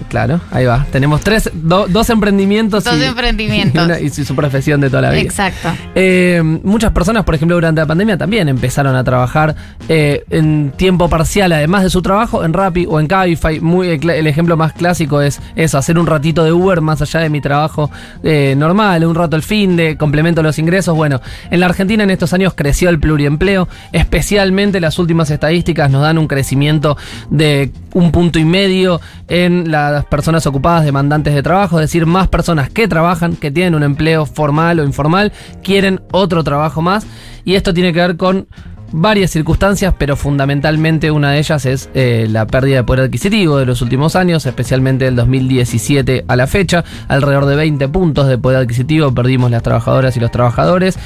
Claro, 0.10 0.40
ahí 0.52 0.66
va. 0.66 0.86
Tenemos 0.92 1.22
tres, 1.22 1.50
do- 1.54 1.88
dos 1.88 2.10
emprendimientos. 2.10 2.84
Dos 2.84 2.98
y, 3.00 3.04
emprendimientos. 3.04 3.74
Y, 3.84 3.86
una- 3.86 4.00
y 4.00 4.10
su 4.10 4.36
profesión 4.36 4.82
de 4.82 4.90
toda 4.90 5.02
la 5.04 5.10
vida. 5.12 5.22
Exacto. 5.22 5.70
Eh, 5.96 6.42
muchas 6.64 6.92
personas, 6.92 7.24
por 7.24 7.36
ejemplo, 7.36 7.56
durante 7.56 7.82
la 7.82 7.88
pandemia 7.88 8.18
también 8.18 8.48
empezaron 8.50 8.96
a 8.96 9.04
trabajar 9.04 9.56
eh, 9.90 10.24
en 10.30 10.72
tiempo 10.76 11.10
parcial, 11.10 11.52
además 11.52 11.84
de 11.84 11.90
su 11.90 12.02
trabajo, 12.02 12.44
en 12.46 12.54
Rappi 12.54 12.86
o 12.88 13.00
en 13.00 13.08
Cabify. 13.08 13.60
Muy, 13.60 13.88
el 13.90 14.28
ejemplo 14.28 14.58
más 14.58 14.74
clásico 14.74 15.22
es 15.22 15.40
eso, 15.56 15.78
hacer 15.78 15.98
un 15.98 16.08
ratito 16.08 16.44
de 16.44 16.52
Uber 16.52 16.82
más 16.82 17.02
allá 17.02 17.20
de 17.20 17.30
mi 17.30 17.42
trabajo 17.42 17.90
eh, 18.24 18.56
normal, 18.58 19.04
un 19.06 19.16
rato 19.16 19.36
el 19.36 19.44
fin 19.44 19.76
de 19.76 19.98
complemento 19.98 20.42
los 20.44 20.60
ingresos. 20.60 20.96
Bueno, 20.96 21.22
en 21.50 21.60
la 21.60 21.66
Argentina 21.68 22.04
en 22.04 22.10
estos 22.12 22.34
años 22.34 22.54
creció 22.56 22.90
el 22.90 23.00
pluriempleo, 23.00 23.68
especialmente 23.92 24.80
las 24.80 25.00
últimas 25.00 25.30
estadísticas 25.32 25.90
nos 25.90 26.02
dan 26.02 26.18
un 26.18 26.28
crecimiento 26.28 26.98
de 27.30 27.72
un 27.94 28.12
punto 28.12 28.40
y 28.40 28.46
medio 28.46 29.00
en 29.28 29.72
las 29.72 30.06
personas 30.06 30.46
ocupadas 30.46 30.86
demandantes 30.86 31.34
de 31.34 31.44
trabajo, 31.44 31.80
es 31.80 31.84
decir, 31.84 32.06
más 32.06 32.28
personas 32.28 32.70
que 32.70 32.88
trabajan, 32.88 33.36
que 33.36 33.52
tienen 33.52 33.76
un 33.76 33.84
empleo 33.84 34.26
formal 34.26 34.80
o 34.80 34.84
informal, 34.84 35.32
quieren 35.64 36.02
otro 36.12 36.44
trabajo 36.44 36.82
más. 36.82 37.06
Y 37.46 37.56
esto 37.56 37.74
tiene 37.74 37.94
que 37.94 38.00
ver 38.00 38.18
con 38.18 38.48
varias 38.94 39.32
circunstancias, 39.32 39.94
pero 39.98 40.16
fundamentalmente 40.16 41.12
una 41.12 41.32
de 41.32 41.40
ellas 41.40 41.66
es 41.66 41.90
eh, 41.94 42.28
la 42.30 42.46
pérdida 42.48 42.78
de 42.78 42.84
poder 42.84 43.06
adquisitivo 43.06 43.58
de 43.58 43.66
los 43.66 43.82
últimos 43.82 44.16
años, 44.16 44.46
especialmente 44.46 45.06
del 45.06 45.16
2017 45.16 46.26
a 46.28 46.36
la 46.36 46.48
fecha. 46.48 46.86
Alrededor 47.08 47.46
de 47.48 47.56
20 47.56 47.90
puntos 47.90 48.28
de 48.28 48.38
poder 48.38 48.60
adquisitivo 48.60 49.14
perdimos 49.14 49.52
las 49.52 49.64
trabajadoras 49.64 50.16
y 50.16 50.20
los 50.20 50.32
trabajadores. 50.32 50.98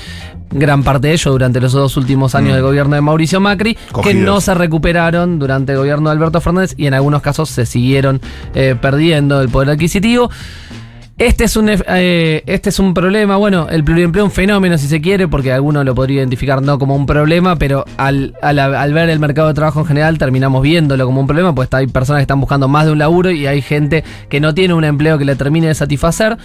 Gran 0.49 0.81
parte 0.83 1.07
de 1.07 1.13
ello 1.13 1.31
durante 1.31 1.59
los 1.59 1.73
dos 1.73 1.97
últimos 1.97 2.33
años 2.33 2.51
Mm. 2.51 2.53
del 2.53 2.61
gobierno 2.63 2.95
de 2.95 3.01
Mauricio 3.01 3.39
Macri, 3.41 3.77
que 4.03 4.13
no 4.13 4.39
se 4.41 4.53
recuperaron 4.53 5.39
durante 5.39 5.73
el 5.73 5.77
gobierno 5.79 6.09
de 6.09 6.15
Alberto 6.15 6.39
Fernández 6.41 6.73
y 6.77 6.87
en 6.87 6.93
algunos 6.93 7.21
casos 7.21 7.49
se 7.49 7.65
siguieron 7.65 8.21
eh, 8.55 8.75
perdiendo 8.81 9.41
el 9.41 9.49
poder 9.49 9.71
adquisitivo. 9.71 10.29
Este 11.17 11.45
es, 11.45 11.57
un, 11.57 11.67
eh, 11.69 12.43
este 12.45 12.69
es 12.69 12.77
un 12.77 12.93
problema, 12.93 13.37
bueno, 13.37 13.67
el 13.71 13.83
pluriempleo 13.83 14.23
es 14.25 14.29
un 14.29 14.35
fenómeno 14.35 14.77
si 14.77 14.87
se 14.87 15.01
quiere, 15.01 15.27
porque 15.27 15.51
alguno 15.51 15.83
lo 15.83 15.95
podría 15.95 16.19
identificar 16.19 16.61
no 16.61 16.77
como 16.77 16.95
un 16.95 17.07
problema, 17.07 17.55
pero 17.55 17.85
al, 17.97 18.35
al- 18.39 18.59
al 18.59 18.93
ver 18.93 19.09
el 19.09 19.17
mercado 19.19 19.47
de 19.47 19.55
trabajo 19.55 19.79
en 19.79 19.87
general 19.87 20.19
terminamos 20.19 20.61
viéndolo 20.61 21.05
como 21.07 21.19
un 21.19 21.25
problema, 21.25 21.55
pues 21.55 21.69
hay 21.73 21.87
personas 21.87 22.19
que 22.19 22.21
están 22.21 22.39
buscando 22.39 22.67
más 22.67 22.85
de 22.85 22.91
un 22.91 22.99
laburo 22.99 23.31
y 23.31 23.47
hay 23.47 23.63
gente 23.63 24.03
que 24.29 24.39
no 24.39 24.53
tiene 24.53 24.75
un 24.75 24.83
empleo 24.83 25.17
que 25.17 25.25
le 25.25 25.35
termine 25.35 25.65
de 25.67 25.73
satisfacer. 25.73 26.37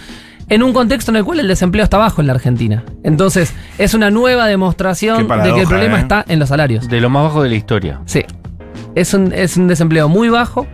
En 0.49 0.61
un 0.63 0.73
contexto 0.73 1.11
en 1.11 1.17
el 1.17 1.23
cual 1.23 1.39
el 1.39 1.47
desempleo 1.47 1.83
está 1.83 1.97
bajo 1.97 2.21
en 2.21 2.27
la 2.27 2.33
Argentina. 2.33 2.83
Entonces, 3.03 3.53
es 3.77 3.93
una 3.93 4.11
nueva 4.11 4.47
demostración 4.47 5.27
de 5.27 5.53
que 5.53 5.61
el 5.61 5.67
problema 5.67 5.97
¿eh? 5.97 6.01
está 6.01 6.25
en 6.27 6.39
los 6.39 6.49
salarios. 6.49 6.87
De 6.87 6.99
lo 7.01 7.09
más 7.09 7.23
bajo 7.23 7.43
de 7.43 7.49
la 7.49 7.55
historia. 7.55 8.01
Sí. 8.05 8.23
Es 8.95 9.13
un, 9.13 9.33
es 9.33 9.57
un 9.57 9.67
desempleo 9.67 10.09
muy 10.09 10.29
bajo 10.29 10.67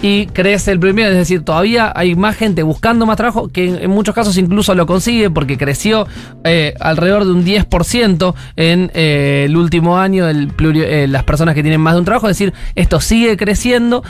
y 0.00 0.26
crece 0.26 0.70
el 0.70 0.78
primero, 0.78 1.10
es 1.10 1.16
decir, 1.16 1.44
todavía 1.44 1.92
hay 1.94 2.14
más 2.14 2.36
gente 2.36 2.62
buscando 2.62 3.04
más 3.04 3.16
trabajo 3.16 3.48
que 3.48 3.82
en, 3.84 3.90
muchos 3.90 4.14
casos 4.14 4.36
incluso 4.38 4.74
lo 4.74 4.86
consigue 4.86 5.28
porque 5.28 5.58
creció 5.58 6.06
eh, 6.44 6.74
alrededor 6.78 7.24
de 7.24 7.32
un 7.32 7.44
10% 7.44 8.34
en 8.56 8.90
eh, 8.94 9.46
el 9.48 9.56
último 9.56 9.98
año 9.98 10.28
el 10.28 10.56
pluri- 10.56 10.84
eh, 10.84 11.08
las 11.08 11.24
personas 11.24 11.54
que 11.56 11.62
tienen 11.62 11.80
más 11.80 11.94
de 11.94 11.98
un 12.00 12.04
trabajo, 12.04 12.28
es 12.28 12.38
decir, 12.38 12.54
esto 12.76 13.00
sigue 13.00 13.36
creciendo. 13.36 14.04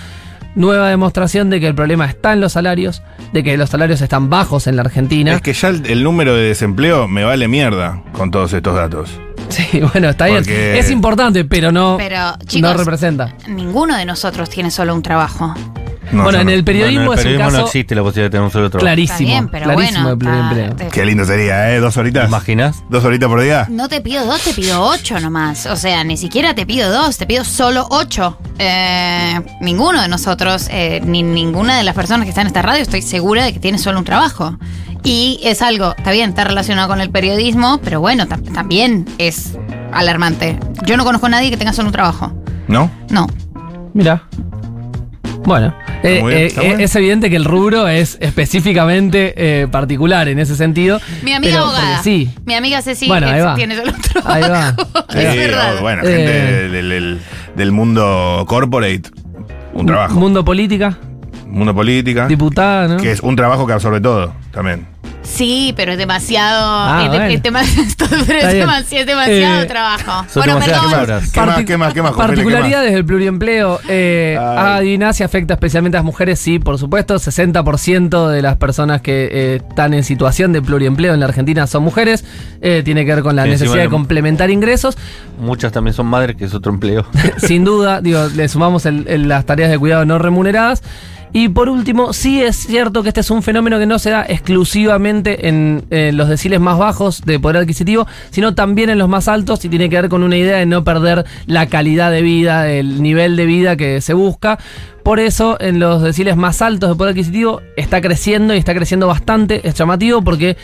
Nueva 0.58 0.88
demostración 0.90 1.50
de 1.50 1.60
que 1.60 1.68
el 1.68 1.74
problema 1.74 2.04
está 2.06 2.32
en 2.32 2.40
los 2.40 2.52
salarios, 2.52 3.00
de 3.32 3.42
que 3.44 3.56
los 3.56 3.70
salarios 3.70 4.00
están 4.00 4.28
bajos 4.28 4.66
en 4.66 4.74
la 4.76 4.82
Argentina. 4.82 5.32
Es 5.34 5.40
que 5.40 5.52
ya 5.52 5.68
el, 5.68 5.86
el 5.86 6.02
número 6.02 6.34
de 6.34 6.42
desempleo 6.48 7.06
me 7.06 7.22
vale 7.24 7.46
mierda 7.48 8.02
con 8.12 8.30
todos 8.32 8.52
estos 8.52 8.74
datos. 8.74 9.08
Sí, 9.50 9.80
bueno, 9.92 10.08
está 10.10 10.26
bien. 10.26 10.38
Porque- 10.38 10.78
Es 10.78 10.90
importante, 10.90 11.44
pero 11.44 11.70
no, 11.72 11.94
Pero, 11.96 12.36
chicos, 12.46 12.70
no 12.72 12.76
representa. 12.76 13.34
ninguno 13.46 13.96
de 13.96 14.04
nosotros 14.04 14.50
tiene 14.50 14.70
solo 14.70 14.94
un 14.94 15.02
trabajo. 15.02 15.54
No, 16.12 16.22
bueno, 16.24 16.38
en 16.40 16.46
no. 16.46 16.52
el 16.52 16.64
periodismo 16.64 17.06
Bueno, 17.06 17.12
en 17.12 17.18
el 17.18 17.18
es 17.18 17.18
un 17.18 17.22
periodismo 17.24 17.44
caso 17.50 17.60
no 17.60 17.66
existe 17.66 17.94
la 17.94 18.02
posibilidad 18.02 18.26
de 18.26 18.30
tener 18.30 18.44
un 18.44 18.50
solo 18.50 18.70
trabajo. 18.70 18.84
clarísimo. 18.84 19.18
Está 19.18 19.24
bien, 19.24 19.48
pero 19.48 19.64
clarísimo 19.64 19.98
bueno. 20.00 20.10
de 20.10 20.16
pluriempleo. 20.16 20.64
está- 20.70 20.88
Qué 20.88 21.04
lindo 21.04 21.24
sería, 21.24 21.70
¿eh? 21.74 21.80
Dos 21.80 21.94
¿Te 21.94 22.00
horitas. 22.00 22.28
imaginas? 22.28 22.82
Dos 22.88 23.04
horitas 23.04 23.28
por 23.28 23.40
día. 23.42 23.66
No 23.68 23.88
te 23.88 24.00
pido 24.00 24.24
dos, 24.24 24.40
te 24.42 24.52
pido 24.54 24.82
ocho 24.82 25.20
nomás. 25.20 25.66
O 25.66 25.76
sea, 25.76 26.04
ni 26.04 26.16
siquiera 26.16 26.54
te 26.54 26.64
pido 26.66 26.90
dos, 26.90 27.16
te 27.18 27.26
pido 27.26 27.44
solo 27.44 27.86
ocho. 27.90 28.38
Eh, 28.58 29.40
ninguno 29.60 30.00
de 30.02 30.08
nosotros, 30.08 30.68
eh, 30.70 31.00
ni 31.04 31.22
ninguna 31.22 31.76
de 31.76 31.84
las 31.84 31.94
personas 31.94 32.24
que 32.24 32.30
están 32.30 32.42
en 32.42 32.48
esta 32.48 32.62
radio, 32.62 32.82
estoy 32.82 33.02
segura 33.02 33.44
de 33.44 33.52
que 33.52 33.60
tiene 33.60 33.78
solo 33.78 33.98
un 33.98 34.04
trabajo. 34.04 34.56
Y 35.04 35.40
es 35.44 35.62
algo, 35.62 35.94
está 35.96 36.10
bien, 36.10 36.30
está 36.30 36.44
relacionado 36.44 36.88
con 36.88 37.00
el 37.00 37.10
periodismo, 37.10 37.80
pero 37.84 38.00
bueno, 38.00 38.26
tam- 38.26 38.52
también 38.52 39.06
es 39.18 39.56
alarmante. 39.92 40.58
Yo 40.86 40.96
no 40.96 41.04
conozco 41.04 41.26
a 41.26 41.30
nadie 41.30 41.50
que 41.50 41.56
tenga 41.56 41.72
solo 41.72 41.88
un 41.88 41.92
trabajo. 41.92 42.32
¿No? 42.66 42.90
No. 43.08 43.26
Mira. 43.94 44.24
Bueno, 45.48 45.74
eh, 46.02 46.22
bien, 46.24 46.30
eh, 46.30 46.52
bien. 46.60 46.80
es 46.80 46.94
evidente 46.94 47.30
que 47.30 47.36
el 47.36 47.44
rubro 47.44 47.88
es 47.88 48.18
específicamente 48.20 49.34
eh, 49.36 49.66
particular 49.68 50.28
en 50.28 50.38
ese 50.38 50.54
sentido. 50.56 51.00
Mi 51.22 51.32
amiga 51.32 51.52
pero- 51.54 51.64
abogada. 51.64 52.02
Sí. 52.02 52.30
Mi 52.44 52.54
amiga 52.54 52.82
Ceci 52.82 53.08
Bueno, 53.08 53.26
ahí 53.28 53.38
es- 53.40 53.44
va. 53.46 53.54
tiene 53.54 53.80
un 53.80 53.92
trabajo. 54.00 54.28
Ahí 54.32 54.42
va. 54.42 54.74
Es 55.14 55.36
verdad. 55.36 55.80
bueno, 55.80 56.02
Eh. 56.04 56.06
gente 56.06 56.68
del, 56.68 56.88
del- 56.90 57.18
del 57.56 57.72
mundo 57.72 58.44
corporate. 58.46 59.02
Un 59.74 59.86
trabajo. 59.86 60.14
Mundo 60.18 60.44
política, 60.44 60.96
mundo 61.46 61.74
política. 61.74 62.26
diputada, 62.26 62.88
¿no? 62.88 62.96
Que 62.98 63.12
es 63.12 63.20
un 63.20 63.34
trabajo 63.36 63.66
que 63.66 63.72
absorbe 63.72 64.00
todo 64.00 64.32
también. 64.52 64.86
Sí, 65.30 65.73
pero 65.76 65.92
es 65.92 65.99
demasiado. 65.99 66.61
Ah, 66.64 67.02
es, 67.04 67.11
de- 67.12 67.18
bueno. 67.18 67.61
es 67.61 67.68
es 67.78 68.52
demasiado, 68.54 69.00
es 69.02 69.06
demasiado 69.06 69.62
Eh, 69.62 69.66
trabajo. 69.66 70.26
Bueno, 70.35 70.58
perdón. 70.58 70.80
palabras. 70.90 71.30
¿Qué 71.30 71.40
más, 71.40 71.64
qué 71.64 71.76
más, 71.76 71.94
qué 71.94 72.02
más, 72.02 72.12
Particularidades 72.12 72.92
del 72.92 73.04
pluriempleo. 73.04 73.78
Eh, 73.88 74.37
adivina 74.40 75.12
si 75.12 75.23
afecta 75.23 75.54
especialmente 75.54 75.97
a 75.97 76.00
las 76.00 76.04
mujeres, 76.06 76.38
sí, 76.40 76.58
por 76.58 76.78
supuesto. 76.78 77.16
60% 77.16 78.28
de 78.28 78.42
las 78.42 78.56
personas 78.56 79.00
que 79.00 79.28
eh, 79.30 79.61
están 79.68 79.94
en 79.94 80.02
situación 80.02 80.52
de 80.52 80.62
pluriempleo 80.62 81.14
en 81.14 81.20
la 81.20 81.26
Argentina 81.26 81.66
son 81.66 81.85
mujeres. 81.85 82.25
Eh, 82.61 82.82
tiene 82.85 83.04
que 83.04 83.14
ver 83.14 83.23
con 83.23 83.37
la 83.37 83.44
Sí, 83.44 83.50
necesidad 83.50 83.68
encima 83.75 83.82
de 83.82 83.88
le- 83.88 83.90
complementar 83.90 84.50
ingresos. 84.50 84.97
Muchas 85.40 85.70
también 85.73 85.94
son 85.94 86.06
madres, 86.06 86.37
que 86.37 86.47
es 86.47 86.54
otro 86.54 86.73
empleo. 86.73 87.06
Sin 87.37 87.64
duda, 87.64 88.00
digo, 88.00 88.26
le 88.35 88.49
sumamos 88.49 88.87
el- 88.87 89.06
el- 89.08 89.28
las 89.28 89.44
tareas 89.47 89.70
de 89.70 89.78
cuidado 89.78 90.04
no 90.04 90.18
remuneradas. 90.18 90.82
Y 91.32 91.49
por 91.49 91.68
último, 91.68 92.12
sí 92.12 92.42
es 92.42 92.56
cierto 92.56 93.02
que 93.02 93.08
este 93.08 93.20
es 93.20 93.30
un 93.30 93.42
fenómeno 93.42 93.78
que 93.78 93.87
no 93.87 93.99
se 93.99 94.11
da 94.11 94.25
exclusivamente 94.26 95.49
en 95.49 95.85
eh, 95.90 96.11
los 96.12 96.28
deciles 96.28 96.61
más 96.61 96.78
bajos 96.78 97.23
de 97.23 97.38
poder 97.38 97.58
adquisitivo, 97.58 98.06
sino 98.30 98.54
también 98.54 98.90
en 98.90 98.99
los 98.99 99.08
más 99.08 99.28
altos 99.28 99.64
y 99.64 99.68
tiene 99.68 99.88
que 99.88 100.00
ver 100.00 100.08
con 100.08 100.23
una 100.23 100.37
idea 100.37 100.56
de 100.56 100.66
no 100.66 100.85
perder 100.85 101.26
la 101.47 101.66
calidad 101.66 102.11
de 102.11 102.23
vida, 102.23 102.70
el 102.70 103.02
nivel 103.02 103.37
de 103.37 103.47
vida 103.47 103.76
que 103.76 104.00
se 104.00 104.14
busca. 104.14 104.58
Por 105.02 105.20
eso, 105.20 105.56
en 105.61 105.78
los 105.78 106.02
deciles 106.02 106.37
más 106.37 106.61
altos 106.61 106.90
de 106.90 106.97
poder 106.97 107.12
adquisitivo 107.12 107.62
está 107.76 108.00
creciendo 108.00 108.54
y 108.54 108.58
está 108.58 108.75
creciendo 108.75 109.06
bastante. 109.06 109.66
Es 109.66 109.75
llamativo 109.75 110.23
porque 110.23 110.56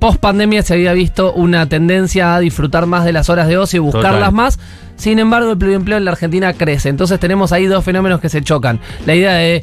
post 0.00 0.20
pandemia 0.20 0.62
se 0.62 0.74
había 0.74 0.92
visto 0.92 1.32
una 1.32 1.68
tendencia 1.68 2.34
a 2.34 2.40
disfrutar 2.40 2.86
más 2.86 3.04
de 3.04 3.12
las 3.12 3.30
horas 3.30 3.48
de 3.48 3.58
ocio 3.58 3.78
y 3.78 3.80
buscarlas 3.80 4.12
Total. 4.14 4.32
más. 4.32 4.58
Sin 4.96 5.18
embargo, 5.18 5.52
el 5.52 5.58
pluriempleo 5.58 5.98
en 5.98 6.04
la 6.04 6.12
Argentina 6.12 6.52
crece. 6.54 6.88
Entonces 6.88 7.20
tenemos 7.20 7.52
ahí 7.52 7.66
dos 7.66 7.84
fenómenos 7.84 8.20
que 8.20 8.28
se 8.28 8.42
chocan. 8.42 8.80
La 9.04 9.14
idea 9.14 9.34
de 9.34 9.62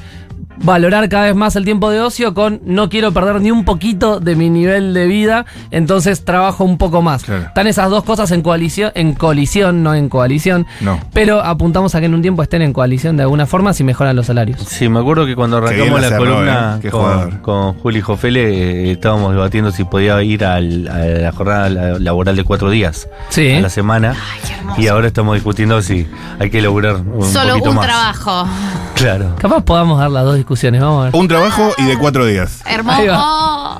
valorar 0.57 1.09
cada 1.09 1.25
vez 1.25 1.35
más 1.35 1.55
el 1.55 1.65
tiempo 1.65 1.89
de 1.89 2.01
ocio 2.01 2.33
con 2.33 2.61
no 2.65 2.89
quiero 2.89 3.11
perder 3.11 3.41
ni 3.41 3.51
un 3.51 3.65
poquito 3.65 4.19
de 4.19 4.35
mi 4.35 4.49
nivel 4.49 4.93
de 4.93 5.07
vida, 5.07 5.45
entonces 5.71 6.23
trabajo 6.25 6.63
un 6.63 6.77
poco 6.77 7.01
más. 7.01 7.23
Claro. 7.23 7.43
Están 7.43 7.67
esas 7.67 7.89
dos 7.89 8.03
cosas 8.03 8.31
en 8.31 8.41
coalición, 8.41 8.91
en 8.95 9.13
colisión, 9.13 9.83
no 9.83 9.93
en 9.95 10.09
coalición. 10.09 10.65
No. 10.81 10.99
Pero 11.13 11.41
apuntamos 11.43 11.95
a 11.95 11.99
que 11.99 12.05
en 12.05 12.13
un 12.13 12.21
tiempo 12.21 12.43
estén 12.43 12.61
en 12.61 12.73
coalición 12.73 13.17
de 13.17 13.23
alguna 13.23 13.45
forma 13.45 13.73
si 13.73 13.83
mejoran 13.83 14.15
los 14.15 14.27
salarios. 14.27 14.59
Sí, 14.61 14.89
me 14.89 14.99
acuerdo 14.99 15.25
que 15.25 15.35
cuando 15.35 15.57
arrancamos 15.57 16.01
la 16.01 16.09
cerró, 16.09 16.25
columna 16.25 16.75
eh. 16.77 16.79
Qué 16.81 16.89
con, 16.91 17.31
con 17.39 17.73
Juli 17.75 18.01
Jofele, 18.01 18.89
eh, 18.89 18.91
estábamos 18.91 19.33
debatiendo 19.33 19.71
si 19.71 19.83
podía 19.83 20.21
ir 20.23 20.45
al- 20.45 20.87
a 20.87 20.99
la 20.99 21.31
jornada 21.31 21.69
la- 21.69 21.99
laboral 21.99 22.35
de 22.35 22.43
cuatro 22.43 22.69
días 22.69 23.07
Sí. 23.29 23.53
a 23.53 23.61
la 23.61 23.69
semana. 23.69 24.11
Ay, 24.33 24.39
qué 24.47 24.53
hermoso. 24.53 24.81
Y 24.81 24.87
ahora 24.87 25.07
estamos 25.07 25.35
discutiendo 25.35 25.81
si 25.81 26.07
hay 26.39 26.49
que 26.49 26.61
lograr 26.61 26.95
un 26.97 27.23
Solo 27.25 27.51
poquito 27.53 27.69
un 27.69 27.75
más. 27.77 27.85
trabajo. 27.87 28.47
Claro. 28.95 29.35
Capaz 29.39 29.61
podamos 29.63 29.99
dar 29.99 30.11
las 30.11 30.23
dos 30.23 30.35
discusiones, 30.43 30.81
vamos 30.81 31.01
a 31.01 31.05
ver. 31.05 31.15
Un 31.15 31.27
trabajo 31.27 31.73
y 31.77 31.83
de 31.85 31.97
cuatro 31.97 32.25
días. 32.25 32.61
Hermoso. 32.65 33.01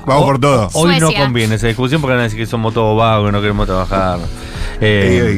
Vamos 0.06 0.24
por 0.24 0.40
todo. 0.40 0.70
Hoy 0.74 1.00
no 1.00 1.08
Suecia. 1.08 1.24
conviene 1.24 1.56
esa 1.56 1.68
discusión 1.68 2.02
porque 2.02 2.14
van 2.14 2.22
a 2.22 2.24
decir 2.24 2.40
que 2.40 2.46
somos 2.46 2.74
todos 2.74 2.98
vagos, 2.98 3.32
no 3.32 3.42
queremos 3.42 3.66
trabajar. 3.68 4.20
Eh, 4.82 5.08
Ey, 5.10 5.18